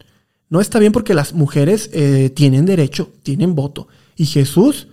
No 0.50 0.62
está 0.62 0.80
bien 0.80 0.92
porque 0.92 1.14
las 1.14 1.34
mujeres 1.34 1.90
eh, 1.94 2.30
tienen 2.30 2.66
derecho, 2.66 3.12
tienen 3.24 3.56
voto. 3.56 3.88
Y 4.16 4.26
Jesús, 4.26 4.88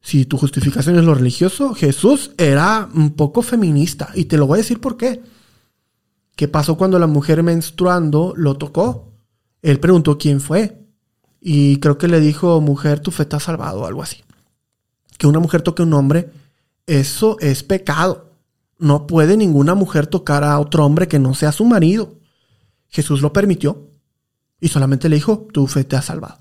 si 0.00 0.24
tu 0.24 0.38
justificación 0.38 0.96
es 0.96 1.04
lo 1.04 1.14
religioso, 1.14 1.74
Jesús 1.74 2.32
era 2.38 2.88
un 2.94 3.10
poco 3.10 3.42
feminista. 3.42 4.10
Y 4.14 4.24
te 4.24 4.38
lo 4.38 4.46
voy 4.46 4.56
a 4.56 4.62
decir 4.62 4.80
por 4.80 4.96
qué. 4.96 5.20
¿Qué 6.36 6.48
pasó 6.48 6.76
cuando 6.76 6.98
la 6.98 7.06
mujer 7.06 7.42
menstruando 7.42 8.32
lo 8.36 8.56
tocó? 8.56 9.12
Él 9.60 9.80
preguntó 9.80 10.16
quién 10.18 10.40
fue. 10.40 10.78
Y 11.40 11.78
creo 11.80 11.98
que 11.98 12.08
le 12.08 12.20
dijo, 12.20 12.60
mujer, 12.60 13.00
tu 13.00 13.10
fe 13.10 13.24
te 13.24 13.36
ha 13.36 13.40
salvado, 13.40 13.80
o 13.80 13.86
algo 13.86 14.02
así. 14.02 14.24
Que 15.18 15.26
una 15.26 15.40
mujer 15.40 15.62
toque 15.62 15.82
a 15.82 15.86
un 15.86 15.94
hombre, 15.94 16.30
eso 16.86 17.36
es 17.40 17.62
pecado. 17.62 18.27
No 18.78 19.06
puede 19.06 19.36
ninguna 19.36 19.74
mujer 19.74 20.06
tocar 20.06 20.44
a 20.44 20.58
otro 20.58 20.86
hombre 20.86 21.08
que 21.08 21.18
no 21.18 21.34
sea 21.34 21.52
su 21.52 21.64
marido. 21.64 22.18
Jesús 22.88 23.20
lo 23.20 23.32
permitió 23.32 23.90
y 24.60 24.68
solamente 24.68 25.08
le 25.08 25.16
dijo, 25.16 25.48
tu 25.52 25.66
fe 25.66 25.84
te 25.84 25.96
ha 25.96 26.02
salvado. 26.02 26.38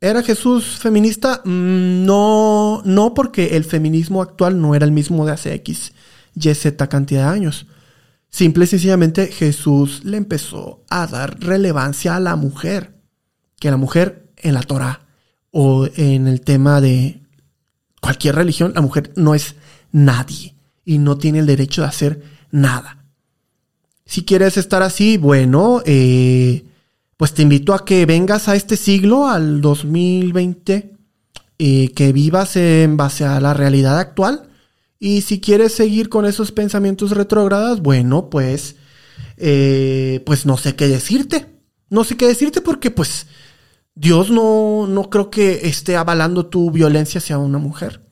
¿Era 0.00 0.22
Jesús 0.22 0.78
feminista? 0.78 1.42
Mm, 1.44 2.04
no, 2.04 2.82
no 2.84 3.14
porque 3.14 3.56
el 3.56 3.64
feminismo 3.64 4.20
actual 4.20 4.60
no 4.60 4.74
era 4.74 4.84
el 4.84 4.92
mismo 4.92 5.24
de 5.24 5.32
hace 5.32 5.54
X, 5.54 5.92
Y, 6.34 6.54
Z 6.54 6.88
cantidad 6.88 7.30
de 7.30 7.36
años. 7.36 7.66
Simple 8.28 8.64
y 8.64 8.66
sencillamente 8.66 9.28
Jesús 9.28 10.04
le 10.04 10.16
empezó 10.16 10.82
a 10.88 11.06
dar 11.06 11.38
relevancia 11.38 12.16
a 12.16 12.20
la 12.20 12.34
mujer. 12.34 12.98
Que 13.60 13.70
la 13.70 13.76
mujer 13.76 14.32
en 14.38 14.54
la 14.54 14.62
Torah 14.62 15.06
o 15.52 15.86
en 15.94 16.26
el 16.26 16.40
tema 16.40 16.80
de 16.80 17.22
cualquier 18.00 18.34
religión, 18.34 18.72
la 18.74 18.80
mujer 18.80 19.12
no 19.14 19.36
es 19.36 19.54
nadie 19.92 20.56
y 20.84 20.98
no 20.98 21.18
tiene 21.18 21.40
el 21.40 21.46
derecho 21.46 21.82
de 21.82 21.88
hacer 21.88 22.22
nada. 22.50 23.04
Si 24.04 24.24
quieres 24.24 24.56
estar 24.56 24.82
así, 24.82 25.16
bueno, 25.16 25.82
eh, 25.86 26.64
pues 27.16 27.34
te 27.34 27.42
invito 27.42 27.72
a 27.72 27.84
que 27.84 28.04
vengas 28.04 28.48
a 28.48 28.56
este 28.56 28.76
siglo, 28.76 29.28
al 29.28 29.60
2020, 29.60 30.96
eh, 31.58 31.92
que 31.92 32.12
vivas 32.12 32.56
en 32.56 32.96
base 32.96 33.24
a 33.24 33.40
la 33.40 33.54
realidad 33.54 33.98
actual. 33.98 34.48
Y 34.98 35.22
si 35.22 35.40
quieres 35.40 35.72
seguir 35.72 36.08
con 36.08 36.26
esos 36.26 36.52
pensamientos 36.52 37.12
retrógradas, 37.12 37.80
bueno, 37.80 38.28
pues, 38.30 38.76
eh, 39.36 40.22
pues 40.26 40.46
no 40.46 40.56
sé 40.56 40.76
qué 40.76 40.88
decirte. 40.88 41.46
No 41.88 42.04
sé 42.04 42.16
qué 42.16 42.26
decirte 42.26 42.60
porque 42.60 42.90
pues 42.90 43.26
Dios 43.94 44.30
no, 44.30 44.86
no 44.86 45.10
creo 45.10 45.28
que 45.30 45.68
esté 45.68 45.96
avalando 45.96 46.46
tu 46.46 46.70
violencia 46.70 47.18
hacia 47.18 47.38
una 47.38 47.58
mujer. 47.58 48.02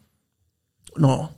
No, 0.96 1.34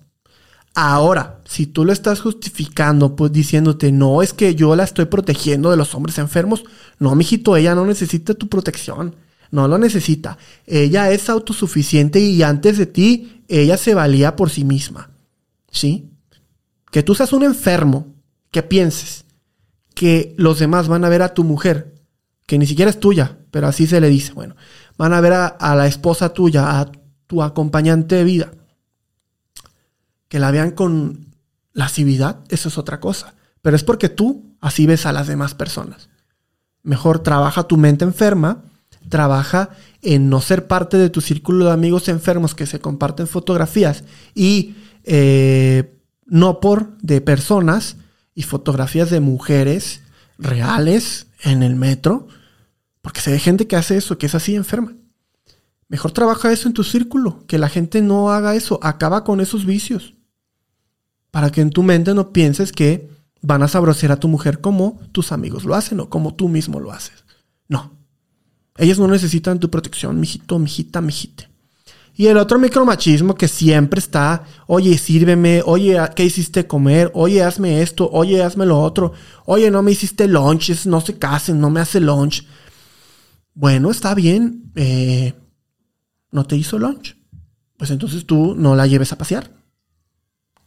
Ahora, 0.74 1.40
si 1.44 1.66
tú 1.66 1.84
lo 1.84 1.92
estás 1.92 2.20
justificando, 2.20 3.14
pues 3.14 3.30
diciéndote, 3.30 3.92
no, 3.92 4.22
es 4.22 4.32
que 4.32 4.54
yo 4.54 4.74
la 4.74 4.84
estoy 4.84 5.04
protegiendo 5.04 5.70
de 5.70 5.76
los 5.76 5.94
hombres 5.94 6.16
enfermos, 6.18 6.64
no, 6.98 7.14
mijito, 7.14 7.56
ella 7.56 7.74
no 7.74 7.84
necesita 7.84 8.32
tu 8.32 8.48
protección, 8.48 9.16
no 9.50 9.68
lo 9.68 9.76
necesita. 9.76 10.38
Ella 10.66 11.10
es 11.10 11.28
autosuficiente 11.28 12.20
y 12.20 12.42
antes 12.42 12.78
de 12.78 12.86
ti, 12.86 13.44
ella 13.48 13.76
se 13.76 13.92
valía 13.92 14.34
por 14.34 14.48
sí 14.48 14.64
misma. 14.64 15.10
¿Sí? 15.70 16.10
Que 16.90 17.02
tú 17.02 17.14
seas 17.14 17.34
un 17.34 17.42
enfermo, 17.42 18.14
que 18.50 18.62
pienses 18.62 19.26
que 19.94 20.34
los 20.38 20.58
demás 20.58 20.88
van 20.88 21.04
a 21.04 21.10
ver 21.10 21.20
a 21.20 21.34
tu 21.34 21.44
mujer, 21.44 21.94
que 22.46 22.56
ni 22.56 22.66
siquiera 22.66 22.90
es 22.90 22.98
tuya, 22.98 23.38
pero 23.50 23.66
así 23.66 23.86
se 23.86 24.00
le 24.00 24.08
dice, 24.08 24.32
bueno, 24.32 24.56
van 24.96 25.12
a 25.12 25.20
ver 25.20 25.34
a, 25.34 25.46
a 25.46 25.76
la 25.76 25.86
esposa 25.86 26.30
tuya, 26.30 26.80
a 26.80 26.90
tu 27.26 27.42
acompañante 27.42 28.16
de 28.16 28.24
vida 28.24 28.52
que 30.32 30.38
la 30.38 30.50
vean 30.50 30.70
con 30.70 31.26
lascividad, 31.74 32.38
eso 32.48 32.70
es 32.70 32.78
otra 32.78 33.00
cosa. 33.00 33.34
Pero 33.60 33.76
es 33.76 33.84
porque 33.84 34.08
tú 34.08 34.56
así 34.62 34.86
ves 34.86 35.04
a 35.04 35.12
las 35.12 35.26
demás 35.26 35.52
personas. 35.52 36.08
Mejor 36.82 37.18
trabaja 37.18 37.64
tu 37.64 37.76
mente 37.76 38.06
enferma, 38.06 38.62
trabaja 39.10 39.68
en 40.00 40.30
no 40.30 40.40
ser 40.40 40.68
parte 40.68 40.96
de 40.96 41.10
tu 41.10 41.20
círculo 41.20 41.66
de 41.66 41.72
amigos 41.72 42.08
enfermos 42.08 42.54
que 42.54 42.64
se 42.64 42.80
comparten 42.80 43.26
fotografías 43.26 44.04
y 44.34 44.74
eh, 45.04 45.98
no 46.24 46.60
por 46.60 46.96
de 47.02 47.20
personas 47.20 47.98
y 48.34 48.44
fotografías 48.44 49.10
de 49.10 49.20
mujeres 49.20 50.00
reales 50.38 51.26
en 51.42 51.62
el 51.62 51.76
metro, 51.76 52.26
porque 53.02 53.20
se 53.20 53.32
ve 53.32 53.38
gente 53.38 53.66
que 53.66 53.76
hace 53.76 53.98
eso, 53.98 54.16
que 54.16 54.24
es 54.24 54.34
así 54.34 54.54
enferma. 54.54 54.94
Mejor 55.88 56.12
trabaja 56.12 56.50
eso 56.50 56.68
en 56.68 56.72
tu 56.72 56.84
círculo, 56.84 57.44
que 57.46 57.58
la 57.58 57.68
gente 57.68 58.00
no 58.00 58.30
haga 58.30 58.54
eso, 58.54 58.80
acaba 58.82 59.24
con 59.24 59.42
esos 59.42 59.66
vicios 59.66 60.14
para 61.32 61.50
que 61.50 61.62
en 61.62 61.70
tu 61.70 61.82
mente 61.82 62.14
no 62.14 62.30
pienses 62.30 62.70
que 62.70 63.10
van 63.40 63.64
a 63.64 63.68
sabrosear 63.68 64.12
a 64.12 64.20
tu 64.20 64.28
mujer 64.28 64.60
como 64.60 65.00
tus 65.10 65.32
amigos 65.32 65.64
lo 65.64 65.74
hacen 65.74 65.98
o 65.98 66.08
como 66.08 66.34
tú 66.34 66.48
mismo 66.48 66.78
lo 66.78 66.92
haces. 66.92 67.24
No. 67.66 67.96
Ellas 68.76 68.98
no 68.98 69.08
necesitan 69.08 69.58
tu 69.58 69.68
protección, 69.68 70.20
mijito, 70.20 70.58
mijita, 70.58 71.00
mijite. 71.00 71.48
Y 72.14 72.26
el 72.26 72.36
otro 72.36 72.58
micromachismo 72.58 73.34
que 73.34 73.48
siempre 73.48 73.98
está, 73.98 74.44
oye, 74.66 74.98
sírveme, 74.98 75.62
oye, 75.64 75.98
¿qué 76.14 76.24
hiciste 76.24 76.66
comer? 76.66 77.10
Oye, 77.14 77.42
hazme 77.42 77.80
esto, 77.80 78.08
oye, 78.12 78.42
hazme 78.42 78.66
lo 78.66 78.80
otro, 78.80 79.12
oye, 79.46 79.70
no 79.70 79.82
me 79.82 79.92
hiciste 79.92 80.28
lunch, 80.28 80.84
no 80.84 81.00
se 81.00 81.18
casen, 81.18 81.58
no 81.58 81.70
me 81.70 81.80
hace 81.80 82.00
lunch. 82.00 82.46
Bueno, 83.54 83.90
está 83.90 84.14
bien, 84.14 84.70
eh, 84.74 85.32
no 86.30 86.44
te 86.44 86.56
hizo 86.56 86.78
lunch. 86.78 87.16
Pues 87.78 87.90
entonces 87.90 88.26
tú 88.26 88.54
no 88.54 88.76
la 88.76 88.86
lleves 88.86 89.12
a 89.12 89.18
pasear. 89.18 89.61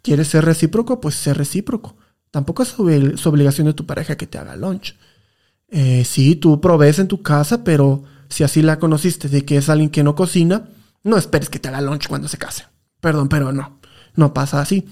¿Quieres 0.05 0.27
ser 0.27 0.45
recíproco? 0.45 1.01
Pues 1.01 1.15
ser 1.15 1.35
recíproco. 1.35 1.97
Tampoco 2.29 2.61
es 2.61 2.69
su 2.69 3.29
obligación 3.29 3.65
de 3.65 3.73
tu 3.73 3.87
pareja 3.87 4.15
que 4.15 4.27
te 4.27 4.37
haga 4.37 4.55
lunch. 4.55 4.95
Eh, 5.67 6.05
sí, 6.05 6.35
tú 6.35 6.61
provees 6.61 6.99
en 6.99 7.07
tu 7.07 7.23
casa, 7.23 7.63
pero 7.63 8.03
si 8.29 8.43
así 8.43 8.61
la 8.61 8.77
conociste 8.77 9.29
de 9.29 9.43
que 9.45 9.57
es 9.57 9.67
alguien 9.67 9.89
que 9.89 10.03
no 10.03 10.13
cocina, 10.13 10.69
no 11.01 11.17
esperes 11.17 11.49
que 11.49 11.57
te 11.57 11.69
haga 11.69 11.81
lunch 11.81 12.07
cuando 12.07 12.27
se 12.27 12.37
case. 12.37 12.65
Perdón, 13.01 13.29
pero 13.29 13.51
no. 13.51 13.79
No 14.13 14.31
pasa 14.31 14.61
así. 14.61 14.85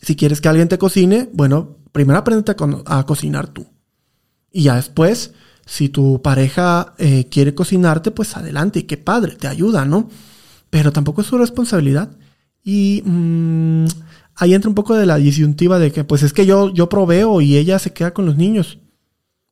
Si 0.00 0.16
quieres 0.16 0.40
que 0.40 0.48
alguien 0.48 0.68
te 0.68 0.78
cocine, 0.78 1.28
bueno, 1.34 1.76
primero 1.92 2.18
aprende 2.18 2.50
a, 2.86 3.04
cocinar 3.04 3.48
tú. 3.48 3.66
Y 4.50 4.62
ya 4.62 4.76
después, 4.76 5.34
si 5.66 5.90
tu 5.90 6.22
pareja 6.22 6.94
eh, 6.96 7.28
quiere 7.28 7.54
cocinarte, 7.54 8.10
pues 8.10 8.38
adelante, 8.38 8.78
y 8.78 8.82
qué 8.84 8.96
padre, 8.96 9.36
te 9.36 9.48
ayuda, 9.48 9.84
¿no? 9.84 10.08
Pero 10.70 10.92
tampoco 10.92 11.20
es 11.20 11.26
su 11.26 11.36
responsabilidad. 11.36 12.16
Y 12.64 13.02
mm, 13.04 13.84
ahí 14.36 14.54
entra 14.54 14.70
un 14.70 14.74
poco 14.74 14.94
de 14.94 15.06
la 15.06 15.16
disyuntiva 15.16 15.78
de 15.78 15.92
que, 15.92 16.02
pues 16.02 16.22
es 16.22 16.32
que 16.32 16.46
yo, 16.46 16.72
yo 16.72 16.88
proveo 16.88 17.40
y 17.40 17.56
ella 17.56 17.78
se 17.78 17.92
queda 17.92 18.14
con 18.14 18.26
los 18.26 18.36
niños. 18.36 18.78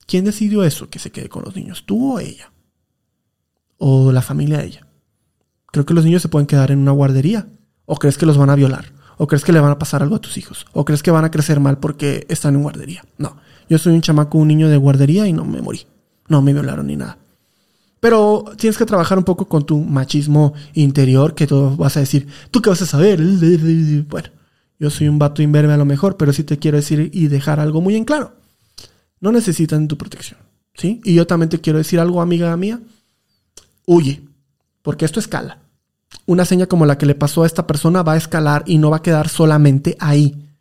¿Quién 0.06 0.24
decidió 0.24 0.64
eso, 0.64 0.88
que 0.88 0.98
se 0.98 1.12
quede 1.12 1.28
con 1.28 1.44
los 1.44 1.54
niños? 1.54 1.84
¿Tú 1.86 2.14
o 2.14 2.18
ella? 2.18 2.52
¿O 3.76 4.10
la 4.12 4.22
familia 4.22 4.58
de 4.58 4.66
ella? 4.66 4.86
Creo 5.70 5.86
que 5.86 5.94
los 5.94 6.04
niños 6.04 6.22
se 6.22 6.28
pueden 6.28 6.46
quedar 6.46 6.70
en 6.70 6.78
una 6.78 6.92
guardería. 6.92 7.48
¿O 7.84 7.96
crees 7.96 8.16
que 8.16 8.26
los 8.26 8.38
van 8.38 8.50
a 8.50 8.54
violar? 8.54 8.92
¿O 9.18 9.26
crees 9.26 9.44
que 9.44 9.52
le 9.52 9.60
van 9.60 9.70
a 9.70 9.78
pasar 9.78 10.02
algo 10.02 10.16
a 10.16 10.20
tus 10.20 10.38
hijos? 10.38 10.66
¿O 10.72 10.84
crees 10.84 11.02
que 11.02 11.10
van 11.10 11.24
a 11.24 11.30
crecer 11.30 11.60
mal 11.60 11.78
porque 11.78 12.26
están 12.28 12.54
en 12.54 12.62
guardería? 12.62 13.04
No. 13.18 13.36
Yo 13.68 13.78
soy 13.78 13.94
un 13.94 14.00
chamaco, 14.00 14.38
un 14.38 14.48
niño 14.48 14.68
de 14.68 14.76
guardería 14.76 15.26
y 15.26 15.32
no 15.32 15.44
me 15.44 15.62
morí. 15.62 15.86
No 16.28 16.42
me 16.42 16.52
violaron 16.52 16.86
ni 16.86 16.96
nada. 16.96 17.18
Pero 18.02 18.44
tienes 18.56 18.76
que 18.76 18.84
trabajar 18.84 19.16
un 19.16 19.22
poco 19.22 19.46
con 19.46 19.64
tu 19.64 19.78
machismo 19.78 20.54
interior, 20.74 21.36
que 21.36 21.46
tú 21.46 21.76
vas 21.76 21.96
a 21.96 22.00
decir, 22.00 22.26
¿tú 22.50 22.60
qué 22.60 22.68
vas 22.68 22.82
a 22.82 22.86
saber? 22.86 23.20
Bueno, 23.20 24.28
yo 24.80 24.90
soy 24.90 25.06
un 25.06 25.20
vato 25.20 25.40
imberbe 25.40 25.72
a 25.72 25.76
lo 25.76 25.84
mejor, 25.84 26.16
pero 26.16 26.32
sí 26.32 26.42
te 26.42 26.58
quiero 26.58 26.78
decir 26.78 27.10
y 27.12 27.28
dejar 27.28 27.60
algo 27.60 27.80
muy 27.80 27.94
en 27.94 28.04
claro. 28.04 28.32
No 29.20 29.30
necesitan 29.30 29.86
tu 29.86 29.96
protección, 29.96 30.40
¿sí? 30.74 31.00
Y 31.04 31.14
yo 31.14 31.28
también 31.28 31.48
te 31.48 31.60
quiero 31.60 31.78
decir 31.78 32.00
algo, 32.00 32.20
amiga 32.20 32.56
mía. 32.56 32.80
Huye, 33.86 34.20
porque 34.82 35.04
esto 35.04 35.20
escala. 35.20 35.58
Una 36.26 36.44
seña 36.44 36.66
como 36.66 36.86
la 36.86 36.98
que 36.98 37.06
le 37.06 37.14
pasó 37.14 37.44
a 37.44 37.46
esta 37.46 37.68
persona 37.68 38.02
va 38.02 38.14
a 38.14 38.16
escalar 38.16 38.64
y 38.66 38.78
no 38.78 38.90
va 38.90 38.96
a 38.96 39.02
quedar 39.02 39.28
solamente 39.28 39.96
ahí. 40.00 40.51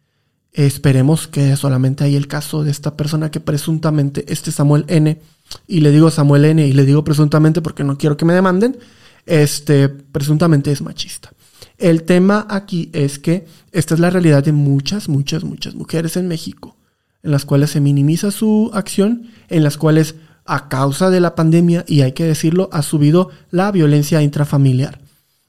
Esperemos 0.53 1.27
que 1.27 1.55
solamente 1.55 2.03
ahí 2.03 2.15
el 2.15 2.27
caso 2.27 2.63
de 2.63 2.71
esta 2.71 2.97
persona 2.97 3.31
que 3.31 3.39
presuntamente, 3.39 4.25
este 4.27 4.51
Samuel 4.51 4.85
N., 4.87 5.19
y 5.67 5.81
le 5.81 5.91
digo 5.91 6.11
Samuel 6.11 6.45
N. 6.45 6.65
y 6.65 6.73
le 6.73 6.85
digo 6.85 7.03
presuntamente 7.03 7.61
porque 7.61 7.83
no 7.83 7.97
quiero 7.97 8.17
que 8.17 8.25
me 8.25 8.33
demanden, 8.33 8.77
este, 9.25 9.89
presuntamente 9.89 10.71
es 10.71 10.81
machista. 10.81 11.31
El 11.77 12.03
tema 12.03 12.45
aquí 12.49 12.89
es 12.93 13.17
que 13.17 13.47
esta 13.71 13.93
es 13.93 13.99
la 13.99 14.09
realidad 14.09 14.43
de 14.43 14.51
muchas, 14.51 15.09
muchas, 15.09 15.43
muchas 15.43 15.73
mujeres 15.73 16.17
en 16.17 16.27
México, 16.27 16.75
en 17.23 17.31
las 17.31 17.45
cuales 17.45 17.71
se 17.71 17.79
minimiza 17.79 18.31
su 18.31 18.71
acción, 18.73 19.29
en 19.49 19.63
las 19.63 19.77
cuales 19.77 20.15
a 20.45 20.67
causa 20.69 21.09
de 21.09 21.21
la 21.21 21.33
pandemia, 21.33 21.85
y 21.87 22.01
hay 22.01 22.11
que 22.11 22.25
decirlo, 22.25 22.69
ha 22.73 22.81
subido 22.81 23.29
la 23.51 23.71
violencia 23.71 24.21
intrafamiliar. 24.21 24.99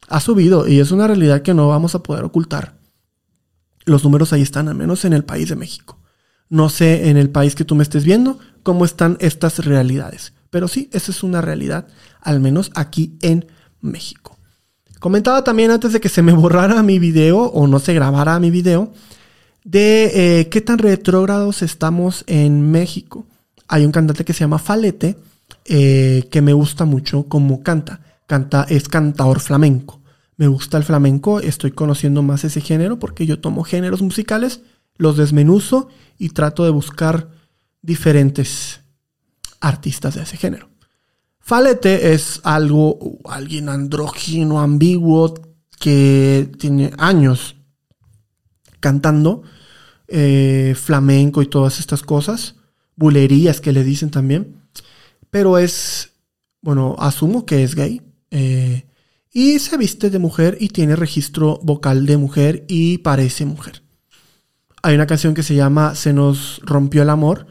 Ha 0.09 0.21
subido 0.21 0.69
y 0.69 0.81
es 0.81 0.91
una 0.91 1.07
realidad 1.07 1.43
que 1.43 1.55
no 1.55 1.69
vamos 1.69 1.95
a 1.95 2.03
poder 2.03 2.25
ocultar. 2.25 2.82
Los 3.85 4.05
números 4.05 4.33
ahí 4.33 4.43
están, 4.43 4.69
al 4.69 4.75
menos 4.75 5.05
en 5.05 5.13
el 5.13 5.25
país 5.25 5.49
de 5.49 5.57
México. 5.57 5.99
No 6.49 6.69
sé 6.69 7.09
en 7.09 7.17
el 7.17 7.31
país 7.31 7.55
que 7.55 7.65
tú 7.65 7.75
me 7.75 7.83
estés 7.83 8.05
viendo, 8.05 8.39
cómo 8.63 8.85
están 8.85 9.17
estas 9.21 9.65
realidades. 9.65 10.35
Pero 10.51 10.69
sí, 10.69 10.91
esa 10.93 11.11
es 11.11 11.23
una 11.23 11.41
realidad, 11.41 11.89
al 12.21 12.41
menos 12.41 12.71
aquí 12.75 13.17
en 13.23 13.47
México. 13.81 14.39
Comentaba 15.01 15.43
también 15.43 15.71
antes 15.71 15.93
de 15.93 16.01
que 16.01 16.09
se 16.09 16.23
me 16.23 16.33
borrara 16.35 16.83
mi 16.83 16.99
video 16.99 17.41
o 17.41 17.67
no 17.67 17.79
se 17.79 17.95
grabara 17.95 18.39
mi 18.39 18.51
video, 18.51 18.93
de 19.65 20.41
eh, 20.41 20.49
qué 20.49 20.61
tan 20.61 20.79
retrógrados 20.79 21.63
estamos 21.63 22.25
en 22.27 22.71
México. 22.71 23.27
Hay 23.69 23.87
un 23.87 23.93
cantante 23.93 24.25
que 24.25 24.33
se 24.33 24.41
llama 24.41 24.59
Falete, 24.59 25.17
eh, 25.65 26.29
que 26.31 26.43
me 26.43 26.53
gusta 26.53 26.85
mucho 26.85 27.25
como 27.25 27.63
canta. 27.63 28.01
canta. 28.27 28.67
Es 28.69 28.89
cantador 28.89 29.41
flamenco. 29.41 30.02
Me 30.43 30.49
gusta 30.49 30.77
el 30.77 30.83
flamenco, 30.83 31.39
estoy 31.39 31.71
conociendo 31.71 32.21
más 32.25 32.43
ese 32.43 32.61
género 32.61 32.99
porque 32.99 33.27
yo 33.27 33.39
tomo 33.39 33.63
géneros 33.63 34.03
musicales, 34.03 34.63
los 34.97 35.17
desmenuzo 35.17 35.87
y 36.19 36.31
trato 36.31 36.65
de 36.65 36.73
buscar 36.73 37.31
diferentes 37.81 38.81
artistas 39.61 40.17
de 40.17 40.23
ese 40.23 40.37
género. 40.37 40.69
Falete 41.39 42.13
es 42.13 42.41
algo, 42.43 43.21
alguien 43.25 43.69
andrógino, 43.69 44.61
ambiguo, 44.61 45.33
que 45.79 46.51
tiene 46.59 46.91
años 46.99 47.55
cantando 48.81 49.45
eh, 50.09 50.75
flamenco 50.77 51.43
y 51.43 51.47
todas 51.47 51.79
estas 51.79 52.03
cosas, 52.03 52.57
bulerías 52.97 53.61
que 53.61 53.71
le 53.71 53.85
dicen 53.85 54.11
también, 54.11 54.61
pero 55.31 55.57
es, 55.57 56.15
bueno, 56.63 56.97
asumo 56.99 57.47
que 57.47 57.63
es 57.63 57.77
gay, 57.77 58.03
eh, 58.33 58.87
y 59.33 59.59
se 59.59 59.77
viste 59.77 60.11
de 60.11 60.19
mujer 60.19 60.59
y 60.61 60.69
tiene 60.69 60.95
registro 60.95 61.59
vocal 61.63 62.05
de 62.07 62.17
mujer 62.19 62.65
y 62.69 62.99
parece 62.99 63.47
mujer. 63.47 63.83
Hay 64.83 64.95
una 64.95 65.07
canción 65.07 65.35
que 65.35 65.43
se 65.43 65.55
llama 65.55 65.95
Se 65.95 66.13
nos 66.13 66.61
rompió 66.65 67.03
el 67.03 67.11
amor, 67.11 67.47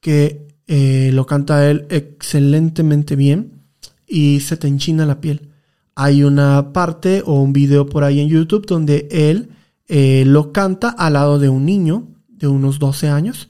que 0.00 0.48
eh, 0.66 1.10
lo 1.12 1.26
canta 1.26 1.70
él 1.70 1.86
excelentemente 1.90 3.14
bien 3.14 3.62
y 4.06 4.40
se 4.40 4.56
te 4.56 4.68
enchina 4.68 5.06
la 5.06 5.20
piel. 5.20 5.50
Hay 5.94 6.24
una 6.24 6.72
parte 6.72 7.22
o 7.24 7.40
un 7.40 7.52
video 7.52 7.86
por 7.86 8.04
ahí 8.04 8.20
en 8.20 8.28
YouTube 8.28 8.66
donde 8.66 9.06
él 9.10 9.50
eh, 9.86 10.24
lo 10.26 10.52
canta 10.52 10.88
al 10.88 11.12
lado 11.12 11.38
de 11.38 11.48
un 11.48 11.66
niño 11.66 12.08
de 12.28 12.48
unos 12.48 12.78
12 12.78 13.08
años. 13.08 13.48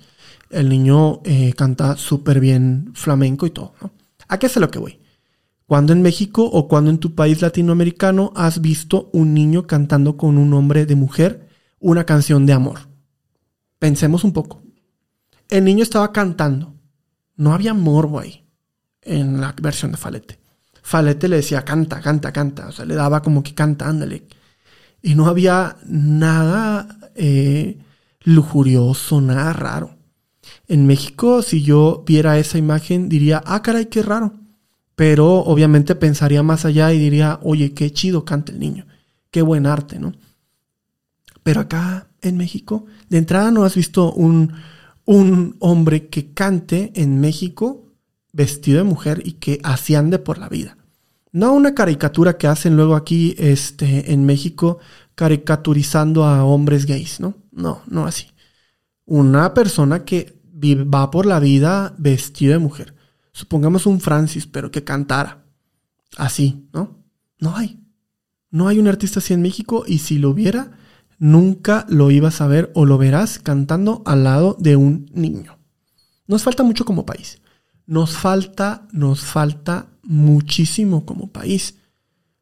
El 0.50 0.68
niño 0.68 1.20
eh, 1.24 1.54
canta 1.56 1.96
súper 1.96 2.40
bien 2.40 2.90
flamenco 2.94 3.46
y 3.46 3.50
todo. 3.50 3.72
¿A 4.28 4.38
qué 4.38 4.50
a 4.54 4.60
lo 4.60 4.70
que 4.70 4.78
voy? 4.78 5.01
Cuando 5.72 5.94
en 5.94 6.02
México 6.02 6.44
o 6.44 6.68
cuando 6.68 6.90
en 6.90 6.98
tu 6.98 7.14
país 7.14 7.40
latinoamericano 7.40 8.30
has 8.36 8.60
visto 8.60 9.08
un 9.14 9.32
niño 9.32 9.66
cantando 9.66 10.18
con 10.18 10.36
un 10.36 10.52
hombre 10.52 10.84
de 10.84 10.96
mujer 10.96 11.48
una 11.80 12.04
canción 12.04 12.44
de 12.44 12.52
amor? 12.52 12.90
Pensemos 13.78 14.22
un 14.22 14.34
poco 14.34 14.62
el 15.48 15.64
niño 15.64 15.82
estaba 15.82 16.12
cantando. 16.12 16.74
No 17.36 17.54
había 17.54 17.72
morbo 17.72 18.20
ahí 18.20 18.44
en 19.00 19.40
la 19.40 19.54
versión 19.62 19.92
de 19.92 19.96
Falete. 19.96 20.38
Falete 20.82 21.26
le 21.26 21.36
decía 21.36 21.64
canta, 21.64 22.02
canta, 22.02 22.34
canta. 22.34 22.68
O 22.68 22.72
sea, 22.72 22.84
le 22.84 22.94
daba 22.94 23.22
como 23.22 23.42
que 23.42 23.54
canta, 23.54 23.88
ándale. 23.88 24.26
Y 25.00 25.14
no 25.14 25.26
había 25.26 25.78
nada 25.86 26.98
eh, 27.14 27.78
lujurioso, 28.24 29.22
nada 29.22 29.54
raro. 29.54 29.96
En 30.68 30.86
México, 30.86 31.40
si 31.40 31.62
yo 31.62 32.04
viera 32.06 32.38
esa 32.38 32.58
imagen, 32.58 33.08
diría, 33.08 33.42
ah, 33.46 33.62
caray, 33.62 33.86
qué 33.86 34.02
raro. 34.02 34.41
Pero 34.94 35.38
obviamente 35.38 35.94
pensaría 35.94 36.42
más 36.42 36.64
allá 36.64 36.92
y 36.92 36.98
diría, 36.98 37.40
oye, 37.42 37.72
qué 37.72 37.92
chido 37.92 38.24
canta 38.24 38.52
el 38.52 38.58
niño. 38.58 38.86
Qué 39.30 39.42
buen 39.42 39.66
arte, 39.66 39.98
¿no? 39.98 40.12
Pero 41.42 41.60
acá 41.60 42.08
en 42.20 42.36
México, 42.36 42.86
de 43.08 43.18
entrada 43.18 43.50
no 43.50 43.64
has 43.64 43.74
visto 43.74 44.12
un, 44.12 44.52
un 45.04 45.56
hombre 45.58 46.08
que 46.08 46.32
cante 46.32 46.92
en 46.94 47.20
México 47.20 47.92
vestido 48.32 48.78
de 48.78 48.84
mujer 48.84 49.22
y 49.24 49.32
que 49.32 49.60
así 49.62 49.94
ande 49.94 50.18
por 50.18 50.38
la 50.38 50.48
vida. 50.48 50.76
No 51.32 51.54
una 51.54 51.74
caricatura 51.74 52.36
que 52.36 52.46
hacen 52.46 52.76
luego 52.76 52.94
aquí 52.94 53.34
este, 53.38 54.12
en 54.12 54.24
México 54.24 54.78
caricaturizando 55.14 56.24
a 56.24 56.44
hombres 56.44 56.86
gays, 56.86 57.20
¿no? 57.20 57.34
No, 57.50 57.82
no 57.86 58.06
así. 58.06 58.28
Una 59.06 59.54
persona 59.54 60.04
que 60.04 60.38
va 60.62 61.10
por 61.10 61.26
la 61.26 61.40
vida 61.40 61.94
vestido 61.98 62.52
de 62.52 62.58
mujer. 62.58 62.94
Supongamos 63.32 63.86
un 63.86 64.00
Francis, 64.00 64.46
pero 64.46 64.70
que 64.70 64.84
cantara. 64.84 65.44
Así, 66.16 66.68
¿no? 66.72 67.02
No 67.38 67.56
hay. 67.56 67.80
No 68.50 68.68
hay 68.68 68.78
un 68.78 68.88
artista 68.88 69.20
así 69.20 69.32
en 69.32 69.42
México 69.42 69.84
y 69.86 69.98
si 69.98 70.18
lo 70.18 70.30
hubiera, 70.30 70.72
nunca 71.18 71.86
lo 71.88 72.10
ibas 72.10 72.40
a 72.40 72.46
ver 72.46 72.70
o 72.74 72.84
lo 72.84 72.98
verás 72.98 73.38
cantando 73.38 74.02
al 74.04 74.24
lado 74.24 74.56
de 74.60 74.76
un 74.76 75.10
niño. 75.14 75.58
Nos 76.26 76.42
falta 76.42 76.62
mucho 76.62 76.84
como 76.84 77.06
país. 77.06 77.40
Nos 77.86 78.16
falta, 78.16 78.86
nos 78.92 79.22
falta 79.24 79.88
muchísimo 80.02 81.06
como 81.06 81.32
país. 81.32 81.76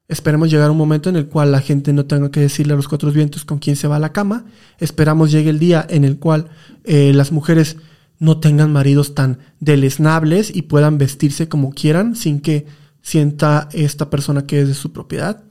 Esperemos 0.09 0.51
llegar 0.51 0.69
a 0.69 0.73
un 0.73 0.79
momento 0.79 1.09
en 1.09 1.17
el 1.17 1.29
cual 1.29 1.53
la 1.53 1.61
gente 1.61 1.93
no 1.93 2.05
tenga 2.07 2.33
que 2.33 2.41
decirle 2.41 2.73
a 2.73 2.77
los 2.77 2.89
cuatro 2.89 3.13
vientos 3.13 3.45
con 3.45 3.59
quién 3.59 3.77
se 3.77 3.87
va 3.87 3.97
a 3.97 4.01
la 4.01 4.13
cama. 4.13 4.45
Esperamos 4.79 5.31
llegue 5.31 5.51
el 5.51 5.61
día 5.61 5.87
en 5.89 6.05
el 6.05 6.19
cual 6.19 6.49
eh, 6.83 7.13
las 7.15 7.31
mujeres 7.31 7.77
no 8.21 8.39
tengan 8.39 8.73
maridos 8.73 9.17
tan 9.17 9.39
deleznables 9.59 10.55
y 10.55 10.63
puedan 10.63 10.97
vestirse 10.97 11.49
como 11.49 11.73
quieran 11.73 12.15
sin 12.15 12.41
que 12.41 12.67
sienta 13.03 13.69
esta 13.73 14.11
persona 14.11 14.47
que 14.47 14.61
es 14.61 14.69
de 14.69 14.75
su 14.75 14.93
propiedad. 14.93 15.43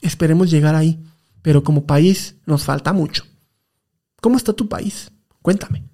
Esperemos 0.00 0.50
llegar 0.50 0.74
ahí 0.74 0.98
pero 1.44 1.62
como 1.62 1.84
país 1.84 2.36
nos 2.46 2.64
falta 2.64 2.94
mucho. 2.94 3.22
¿Cómo 4.22 4.38
está 4.38 4.54
tu 4.54 4.66
país? 4.66 5.10
Cuéntame. 5.42 5.84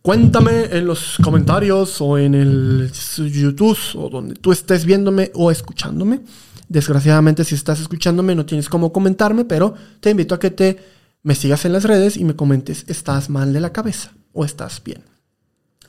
Cuéntame 0.00 0.64
en 0.72 0.86
los 0.86 1.18
comentarios 1.22 2.00
o 2.00 2.16
en 2.16 2.34
el 2.34 2.90
YouTube 3.18 3.78
o 3.96 4.08
donde 4.08 4.34
tú 4.34 4.50
estés 4.50 4.86
viéndome 4.86 5.30
o 5.34 5.50
escuchándome. 5.50 6.22
Desgraciadamente 6.70 7.44
si 7.44 7.54
estás 7.54 7.80
escuchándome 7.80 8.34
no 8.34 8.46
tienes 8.46 8.70
cómo 8.70 8.94
comentarme, 8.94 9.44
pero 9.44 9.74
te 10.00 10.08
invito 10.08 10.34
a 10.34 10.40
que 10.40 10.50
te 10.50 10.78
me 11.22 11.34
sigas 11.34 11.66
en 11.66 11.74
las 11.74 11.84
redes 11.84 12.16
y 12.16 12.24
me 12.24 12.34
comentes, 12.34 12.86
¿estás 12.88 13.28
mal 13.28 13.52
de 13.52 13.60
la 13.60 13.74
cabeza 13.74 14.14
o 14.32 14.46
estás 14.46 14.82
bien? 14.82 15.02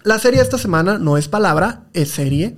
La 0.04 0.20
serie 0.20 0.42
esta 0.42 0.58
semana 0.58 0.98
no 0.98 1.18
es 1.18 1.30
palabra, 1.30 1.86
es 1.94 2.10
serie. 2.10 2.58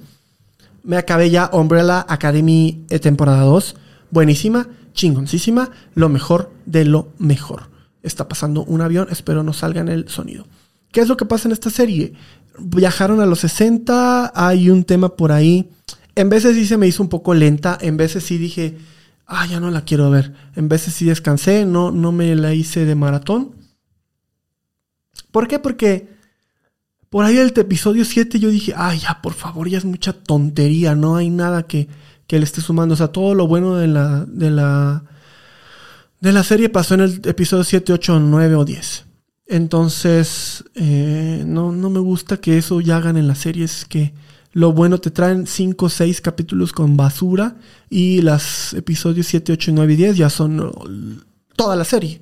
Me 0.84 0.98
acabé 0.98 1.30
ya 1.30 1.50
Umbrella 1.54 2.06
Academy 2.10 2.86
eh, 2.90 3.00
temporada 3.00 3.44
2. 3.44 3.76
Buenísima 4.10 4.68
chingoncísima, 4.96 5.70
lo 5.94 6.10
mejor 6.10 6.52
de 6.66 6.86
lo 6.86 7.14
mejor. 7.20 7.70
Está 8.02 8.28
pasando 8.28 8.64
un 8.64 8.82
avión, 8.82 9.08
espero 9.12 9.44
no 9.44 9.54
salga 9.54 9.82
en 9.82 9.90
el 9.90 10.10
sonido. 10.10 10.48
¿Qué 10.92 11.02
es 11.02 11.08
lo 11.08 11.18
que 11.18 11.26
pasa 11.26 11.48
en 11.48 11.52
esta 11.52 11.70
serie? 11.70 12.14
Viajaron 12.58 13.20
a 13.20 13.26
los 13.28 13.40
60, 13.40 14.32
hay 14.34 14.70
un 14.70 14.84
tema 14.84 15.16
por 15.16 15.32
ahí. 15.32 15.70
En 16.16 16.30
veces 16.30 16.56
sí 16.56 16.66
se 16.66 16.78
me 16.78 16.88
hizo 16.88 17.04
un 17.04 17.10
poco 17.10 17.34
lenta, 17.34 17.78
en 17.80 17.98
veces 17.98 18.24
sí 18.24 18.38
dije, 18.38 18.78
ah, 19.28 19.46
ya 19.46 19.60
no 19.60 19.70
la 19.70 19.84
quiero 19.84 20.10
ver. 20.10 20.34
En 20.56 20.70
veces 20.70 20.94
sí 20.94 21.06
descansé, 21.06 21.66
no, 21.66 21.92
no 21.92 22.12
me 22.12 22.34
la 22.36 22.54
hice 22.54 22.86
de 22.86 22.96
maratón. 22.96 23.54
¿Por 25.32 25.48
qué? 25.48 25.60
Porque 25.60 26.15
por 27.10 27.26
ahí 27.26 27.36
del 27.36 27.54
episodio 27.56 28.06
7 28.06 28.40
yo 28.40 28.50
dije, 28.50 28.74
ay, 28.76 29.00
ya, 29.00 29.22
por 29.22 29.34
favor, 29.34 29.70
ya 29.70 29.78
es 29.78 29.86
mucha 29.86 30.14
tontería, 30.14 30.96
no 30.96 31.16
hay 31.16 31.30
nada 31.30 31.64
que, 31.64 31.88
que 32.28 32.40
le 32.40 32.46
esté 32.46 32.62
sumando. 32.62 32.94
O 32.94 32.98
sea, 32.98 33.10
todo 33.10 33.36
lo 33.36 33.48
bueno 33.48 33.76
de 33.76 33.88
la, 33.88 34.26
de 34.26 34.52
la, 34.52 35.04
de 36.20 36.32
la 36.32 36.44
serie 36.44 36.70
pasó 36.70 36.96
en 36.96 37.02
el 37.02 37.22
episodio 37.26 37.64
7, 37.64 37.94
8, 37.94 38.20
9 38.20 38.56
o 38.56 38.66
10. 38.66 39.06
Entonces, 39.48 40.64
eh, 40.74 41.44
no, 41.46 41.72
no 41.72 41.90
me 41.90 42.00
gusta 42.00 42.38
que 42.38 42.58
eso 42.58 42.82
ya 42.82 42.98
hagan 42.98 43.18
en 43.18 43.28
las 43.28 43.40
series, 43.40 43.86
que 43.86 44.14
lo 44.52 44.72
bueno 44.72 45.00
te 45.00 45.12
traen 45.12 45.48
5 45.48 45.86
o 45.86 45.90
6 45.90 46.22
capítulos 46.22 46.72
con 46.72 46.98
basura 46.98 47.58
y 47.90 48.22
los 48.22 48.74
episodios 48.74 49.28
7, 49.28 49.52
8, 49.52 49.72
9 49.76 49.94
y 49.94 49.96
10 49.98 50.18
ya 50.18 50.30
son 50.30 51.24
toda 51.56 51.76
la 51.76 51.84
serie. 51.84 52.22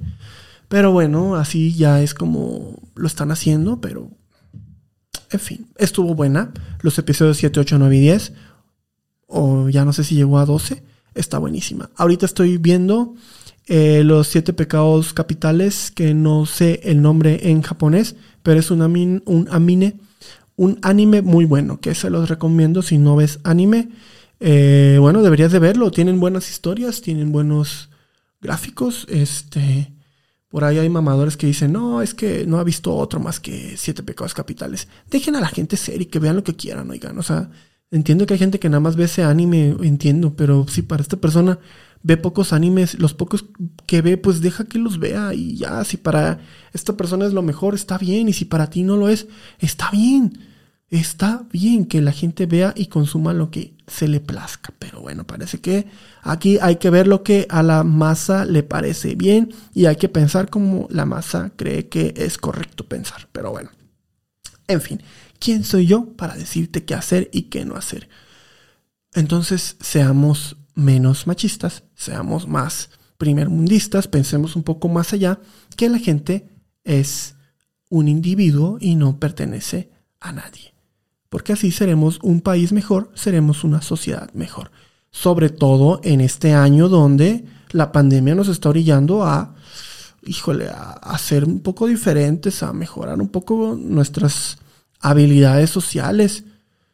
Pero 0.67 0.91
bueno, 0.91 1.35
así 1.35 1.73
ya 1.75 2.01
es 2.01 2.13
como 2.13 2.79
lo 2.95 3.07
están 3.07 3.31
haciendo, 3.31 3.79
pero 3.79 4.09
en 5.33 5.39
fin, 5.39 5.67
estuvo 5.77 6.15
buena. 6.15 6.51
Los 6.81 6.97
episodios 6.99 7.37
7, 7.37 7.59
8, 7.59 7.79
9 7.79 7.95
y 7.95 7.99
10, 7.99 8.33
o 9.27 9.69
ya 9.69 9.83
no 9.83 9.93
sé 9.93 10.03
si 10.03 10.15
llegó 10.15 10.37
a 10.39 10.45
12, 10.45 10.83
está 11.15 11.37
buenísima. 11.37 11.89
Ahorita 11.95 12.25
estoy 12.25 12.57
viendo 12.57 13.15
eh, 13.67 14.03
los 14.03 14.27
siete 14.27 14.53
pecados 14.53 15.13
capitales, 15.13 15.91
que 15.91 16.13
no 16.13 16.45
sé 16.45 16.81
el 16.83 17.01
nombre 17.01 17.49
en 17.49 17.61
japonés, 17.61 18.15
pero 18.43 18.59
es 18.59 18.71
un, 18.71 18.81
amine, 18.81 19.95
un 20.55 20.79
anime 20.81 21.21
muy 21.21 21.45
bueno, 21.45 21.79
que 21.79 21.95
se 21.95 22.09
los 22.09 22.29
recomiendo 22.29 22.81
si 22.81 22.97
no 22.97 23.15
ves 23.15 23.39
anime. 23.43 23.89
Eh, 24.39 24.97
bueno, 24.99 25.23
deberías 25.23 25.51
de 25.51 25.59
verlo, 25.59 25.91
tienen 25.91 26.19
buenas 26.19 26.49
historias, 26.49 27.01
tienen 27.01 27.31
buenos 27.31 27.89
gráficos, 28.41 29.07
este... 29.09 29.91
Por 30.53 30.63
ahí 30.63 30.77
hay 30.77 30.87
mamadores 30.87 31.35
que 31.35 31.47
dicen, 31.47 31.73
no, 31.73 32.03
es 32.03 32.13
que 32.13 32.45
no 32.45 32.59
ha 32.59 32.63
visto 32.63 32.95
otro 32.95 33.19
más 33.19 33.39
que 33.39 33.73
siete 33.75 34.03
pecados 34.03 34.35
capitales. 34.35 34.87
Dejen 35.09 35.35
a 35.35 35.41
la 35.41 35.47
gente 35.47 35.77
ser 35.77 35.99
y 35.99 36.05
que 36.05 36.19
vean 36.19 36.35
lo 36.35 36.43
que 36.43 36.55
quieran, 36.55 36.91
oigan. 36.91 37.17
O 37.17 37.23
sea, 37.23 37.49
entiendo 37.89 38.27
que 38.27 38.35
hay 38.35 38.37
gente 38.37 38.59
que 38.59 38.69
nada 38.69 38.79
más 38.79 38.95
ve 38.95 39.05
ese 39.05 39.23
anime, 39.23 39.75
entiendo, 39.81 40.35
pero 40.35 40.67
sí, 40.69 40.83
para 40.83 41.01
esta 41.01 41.17
persona 41.17 41.57
ve 42.03 42.17
pocos 42.17 42.53
animes, 42.53 42.99
los 42.99 43.15
pocos 43.15 43.45
que 43.87 44.03
ve, 44.03 44.15
pues 44.17 44.41
deja 44.41 44.65
que 44.65 44.77
los 44.77 44.99
vea 44.99 45.33
y 45.33 45.57
ya, 45.57 45.83
si 45.85 45.97
para 45.97 46.39
esta 46.71 46.95
persona 46.95 47.25
es 47.25 47.33
lo 47.33 47.41
mejor, 47.41 47.73
está 47.73 47.97
bien, 47.97 48.29
y 48.29 48.33
si 48.33 48.45
para 48.45 48.69
ti 48.69 48.83
no 48.83 48.95
lo 48.95 49.09
es, 49.09 49.25
está 49.57 49.89
bien, 49.89 50.37
está 50.99 51.47
bien 51.51 51.85
que 51.85 52.01
la 52.01 52.11
gente 52.11 52.45
vea 52.45 52.73
y 52.75 52.85
consuma 52.85 53.33
lo 53.33 53.49
que 53.49 53.73
se 53.87 54.07
le 54.07 54.19
plazca, 54.19 54.73
pero 54.77 55.01
bueno, 55.01 55.25
parece 55.25 55.59
que 55.59 55.87
aquí 56.21 56.59
hay 56.61 56.75
que 56.75 56.91
ver 56.91 57.07
lo 57.07 57.23
que 57.23 57.47
a 57.49 57.63
la 57.63 57.83
masa 57.83 58.45
le 58.45 58.61
parece 58.61 59.15
bien 59.15 59.51
y 59.73 59.87
hay 59.87 59.95
que 59.95 60.07
pensar 60.07 60.51
como 60.51 60.87
la 60.91 61.05
masa 61.05 61.51
cree 61.55 61.89
que 61.89 62.13
es 62.15 62.37
correcto 62.37 62.87
pensar, 62.87 63.27
pero 63.31 63.49
bueno, 63.49 63.71
en 64.67 64.81
fin, 64.81 65.01
¿quién 65.39 65.63
soy 65.63 65.87
yo 65.87 66.13
para 66.13 66.35
decirte 66.35 66.85
qué 66.85 66.93
hacer 66.93 67.27
y 67.33 67.43
qué 67.43 67.65
no 67.65 67.75
hacer? 67.75 68.07
Entonces 69.15 69.77
seamos 69.79 70.57
menos 70.75 71.25
machistas, 71.25 71.83
seamos 71.95 72.47
más 72.47 72.91
primermundistas, 73.17 74.07
pensemos 74.07 74.55
un 74.55 74.61
poco 74.61 74.89
más 74.89 75.11
allá, 75.11 75.39
que 75.75 75.89
la 75.89 75.97
gente 75.97 76.49
es 76.83 77.35
un 77.89 78.07
individuo 78.07 78.77
y 78.79 78.95
no 78.95 79.19
pertenece 79.19 79.89
a 80.19 80.31
nadie. 80.31 80.72
Porque 81.33 81.53
así 81.53 81.71
seremos 81.71 82.19
un 82.21 82.41
país 82.41 82.71
mejor, 82.71 83.09
seremos 83.15 83.63
una 83.63 83.81
sociedad 83.81 84.31
mejor. 84.35 84.69
Sobre 85.09 85.49
todo 85.49 85.99
en 86.03 86.21
este 86.21 86.53
año 86.53 86.89
donde 86.89 87.43
la 87.71 87.91
pandemia 87.91 88.35
nos 88.35 88.49
está 88.49 88.69
orillando 88.69 89.23
a, 89.23 89.55
híjole, 90.21 90.69
a, 90.69 91.17
ser 91.17 91.45
un 91.45 91.61
poco 91.61 91.87
diferentes, 91.87 92.61
a 92.61 92.71
mejorar 92.71 93.19
un 93.19 93.29
poco 93.29 93.75
nuestras 93.75 94.59
habilidades 94.99 95.71
sociales 95.71 96.43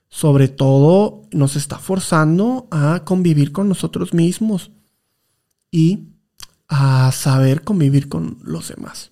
sobre 0.08 0.48
todo 0.48 1.24
nos 1.32 1.58
está 1.58 1.78
forzando 1.78 2.70
a 2.72 3.04
convivir 3.04 3.52
con 3.52 3.68
nosotros 3.68 4.14
mismos 4.14 4.72
y 5.70 6.08
a 6.70 7.12
saber 7.12 7.66
convivir 7.66 8.08
con 8.08 8.38
los 8.42 8.70
demás. 8.70 9.12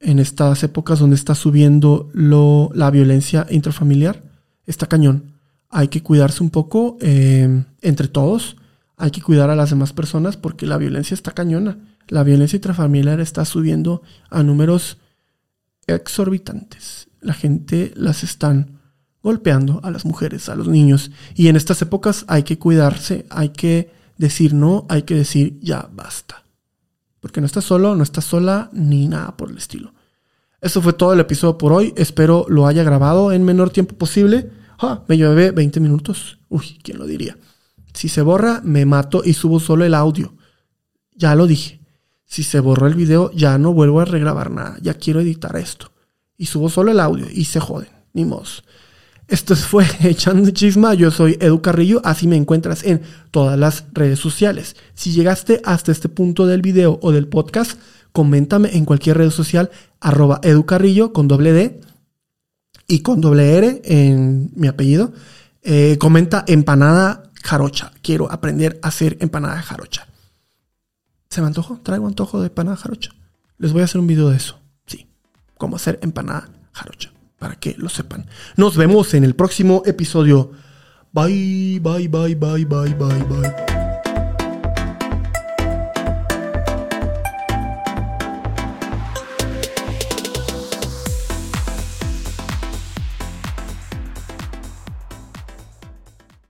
En 0.00 0.18
estas 0.18 0.62
épocas 0.62 0.98
donde 0.98 1.16
está 1.16 1.34
subiendo 1.34 2.10
lo, 2.12 2.70
la 2.74 2.90
violencia 2.90 3.46
intrafamiliar, 3.50 4.22
está 4.66 4.86
cañón. 4.86 5.34
Hay 5.68 5.88
que 5.88 6.02
cuidarse 6.02 6.42
un 6.42 6.50
poco 6.50 6.96
eh, 7.00 7.64
entre 7.82 8.08
todos. 8.08 8.56
Hay 8.96 9.10
que 9.10 9.22
cuidar 9.22 9.50
a 9.50 9.56
las 9.56 9.70
demás 9.70 9.92
personas 9.92 10.36
porque 10.36 10.66
la 10.66 10.78
violencia 10.78 11.14
está 11.14 11.32
cañona. 11.32 11.78
La 12.08 12.24
violencia 12.24 12.56
intrafamiliar 12.56 13.20
está 13.20 13.44
subiendo 13.44 14.02
a 14.30 14.42
números 14.42 14.98
exorbitantes. 15.86 17.08
La 17.20 17.34
gente 17.34 17.92
las 17.94 18.24
están 18.24 18.80
golpeando 19.22 19.80
a 19.82 19.90
las 19.90 20.04
mujeres, 20.04 20.48
a 20.48 20.56
los 20.56 20.68
niños. 20.68 21.10
Y 21.34 21.48
en 21.48 21.56
estas 21.56 21.82
épocas 21.82 22.24
hay 22.28 22.42
que 22.42 22.58
cuidarse, 22.58 23.26
hay 23.30 23.50
que 23.50 23.92
decir 24.16 24.54
no, 24.54 24.86
hay 24.88 25.02
que 25.02 25.14
decir 25.14 25.58
ya 25.60 25.88
basta. 25.92 26.44
Porque 27.20 27.40
no 27.40 27.46
estás 27.46 27.64
solo, 27.64 27.94
no 27.94 28.02
estás 28.02 28.24
sola, 28.24 28.70
ni 28.72 29.08
nada 29.08 29.36
por 29.36 29.50
el 29.50 29.58
estilo. 29.58 29.92
Eso 30.60 30.82
fue 30.82 30.92
todo 30.92 31.12
el 31.12 31.20
episodio 31.20 31.56
por 31.56 31.72
hoy. 31.72 31.92
Espero 31.96 32.46
lo 32.48 32.66
haya 32.66 32.82
grabado 32.82 33.32
en 33.32 33.44
menor 33.44 33.70
tiempo 33.70 33.96
posible. 33.96 34.50
Ah, 34.78 35.04
me 35.08 35.16
llevé 35.16 35.50
20 35.50 35.80
minutos. 35.80 36.38
Uy, 36.48 36.78
¿quién 36.82 36.98
lo 36.98 37.06
diría? 37.06 37.36
Si 37.94 38.08
se 38.08 38.22
borra, 38.22 38.60
me 38.64 38.84
mato 38.86 39.22
y 39.24 39.34
subo 39.34 39.60
solo 39.60 39.84
el 39.84 39.94
audio. 39.94 40.34
Ya 41.14 41.34
lo 41.34 41.46
dije. 41.46 41.80
Si 42.24 42.42
se 42.42 42.60
borró 42.60 42.86
el 42.86 42.94
video, 42.94 43.30
ya 43.32 43.58
no 43.58 43.72
vuelvo 43.72 44.00
a 44.00 44.04
regrabar 44.04 44.50
nada. 44.50 44.76
Ya 44.80 44.94
quiero 44.94 45.20
editar 45.20 45.56
esto. 45.56 45.92
Y 46.36 46.46
subo 46.46 46.70
solo 46.70 46.90
el 46.90 47.00
audio 47.00 47.26
y 47.30 47.44
se 47.44 47.60
joden. 47.60 47.88
Ni 48.12 48.24
modo. 48.24 48.44
Esto 49.30 49.54
fue 49.54 49.86
Echando 50.00 50.50
Chisma. 50.50 50.92
Yo 50.94 51.12
soy 51.12 51.38
Edu 51.40 51.62
Carrillo. 51.62 52.02
Así 52.04 52.26
me 52.26 52.34
encuentras 52.34 52.82
en 52.82 53.00
todas 53.30 53.56
las 53.56 53.84
redes 53.92 54.18
sociales. 54.18 54.74
Si 54.94 55.12
llegaste 55.12 55.62
hasta 55.64 55.92
este 55.92 56.08
punto 56.08 56.48
del 56.48 56.62
video 56.62 56.98
o 57.00 57.12
del 57.12 57.28
podcast, 57.28 57.78
coméntame 58.10 58.76
en 58.76 58.84
cualquier 58.84 59.18
red 59.18 59.30
social 59.30 59.70
arroba 60.00 60.40
Edu 60.42 60.66
Carrillo 60.66 61.12
con 61.12 61.28
doble 61.28 61.52
D 61.52 61.80
y 62.88 63.02
con 63.02 63.20
doble 63.20 63.56
R 63.56 63.82
en 63.84 64.50
mi 64.56 64.66
apellido. 64.66 65.12
Eh, 65.62 65.96
comenta 66.00 66.44
empanada 66.48 67.30
jarocha. 67.44 67.92
Quiero 68.02 68.32
aprender 68.32 68.80
a 68.82 68.88
hacer 68.88 69.16
empanada 69.20 69.62
jarocha. 69.62 70.08
¿Se 71.28 71.40
me 71.40 71.46
antojó? 71.46 71.78
Traigo 71.84 72.08
antojo 72.08 72.40
de 72.40 72.48
empanada 72.48 72.76
jarocha. 72.76 73.12
Les 73.58 73.72
voy 73.72 73.82
a 73.82 73.84
hacer 73.84 74.00
un 74.00 74.08
video 74.08 74.28
de 74.28 74.38
eso. 74.38 74.58
Sí, 74.86 75.06
cómo 75.56 75.76
hacer 75.76 76.00
empanada 76.02 76.48
jarocha 76.72 77.12
para 77.40 77.56
que 77.56 77.74
lo 77.76 77.88
sepan. 77.88 78.26
Nos 78.56 78.76
vemos 78.76 79.14
en 79.14 79.24
el 79.24 79.34
próximo 79.34 79.82
episodio. 79.86 80.52
Bye, 81.12 81.80
bye, 81.82 82.06
bye, 82.06 82.36
bye, 82.36 82.64
bye, 82.64 82.94
bye, 82.94 83.24
bye. 83.24 83.69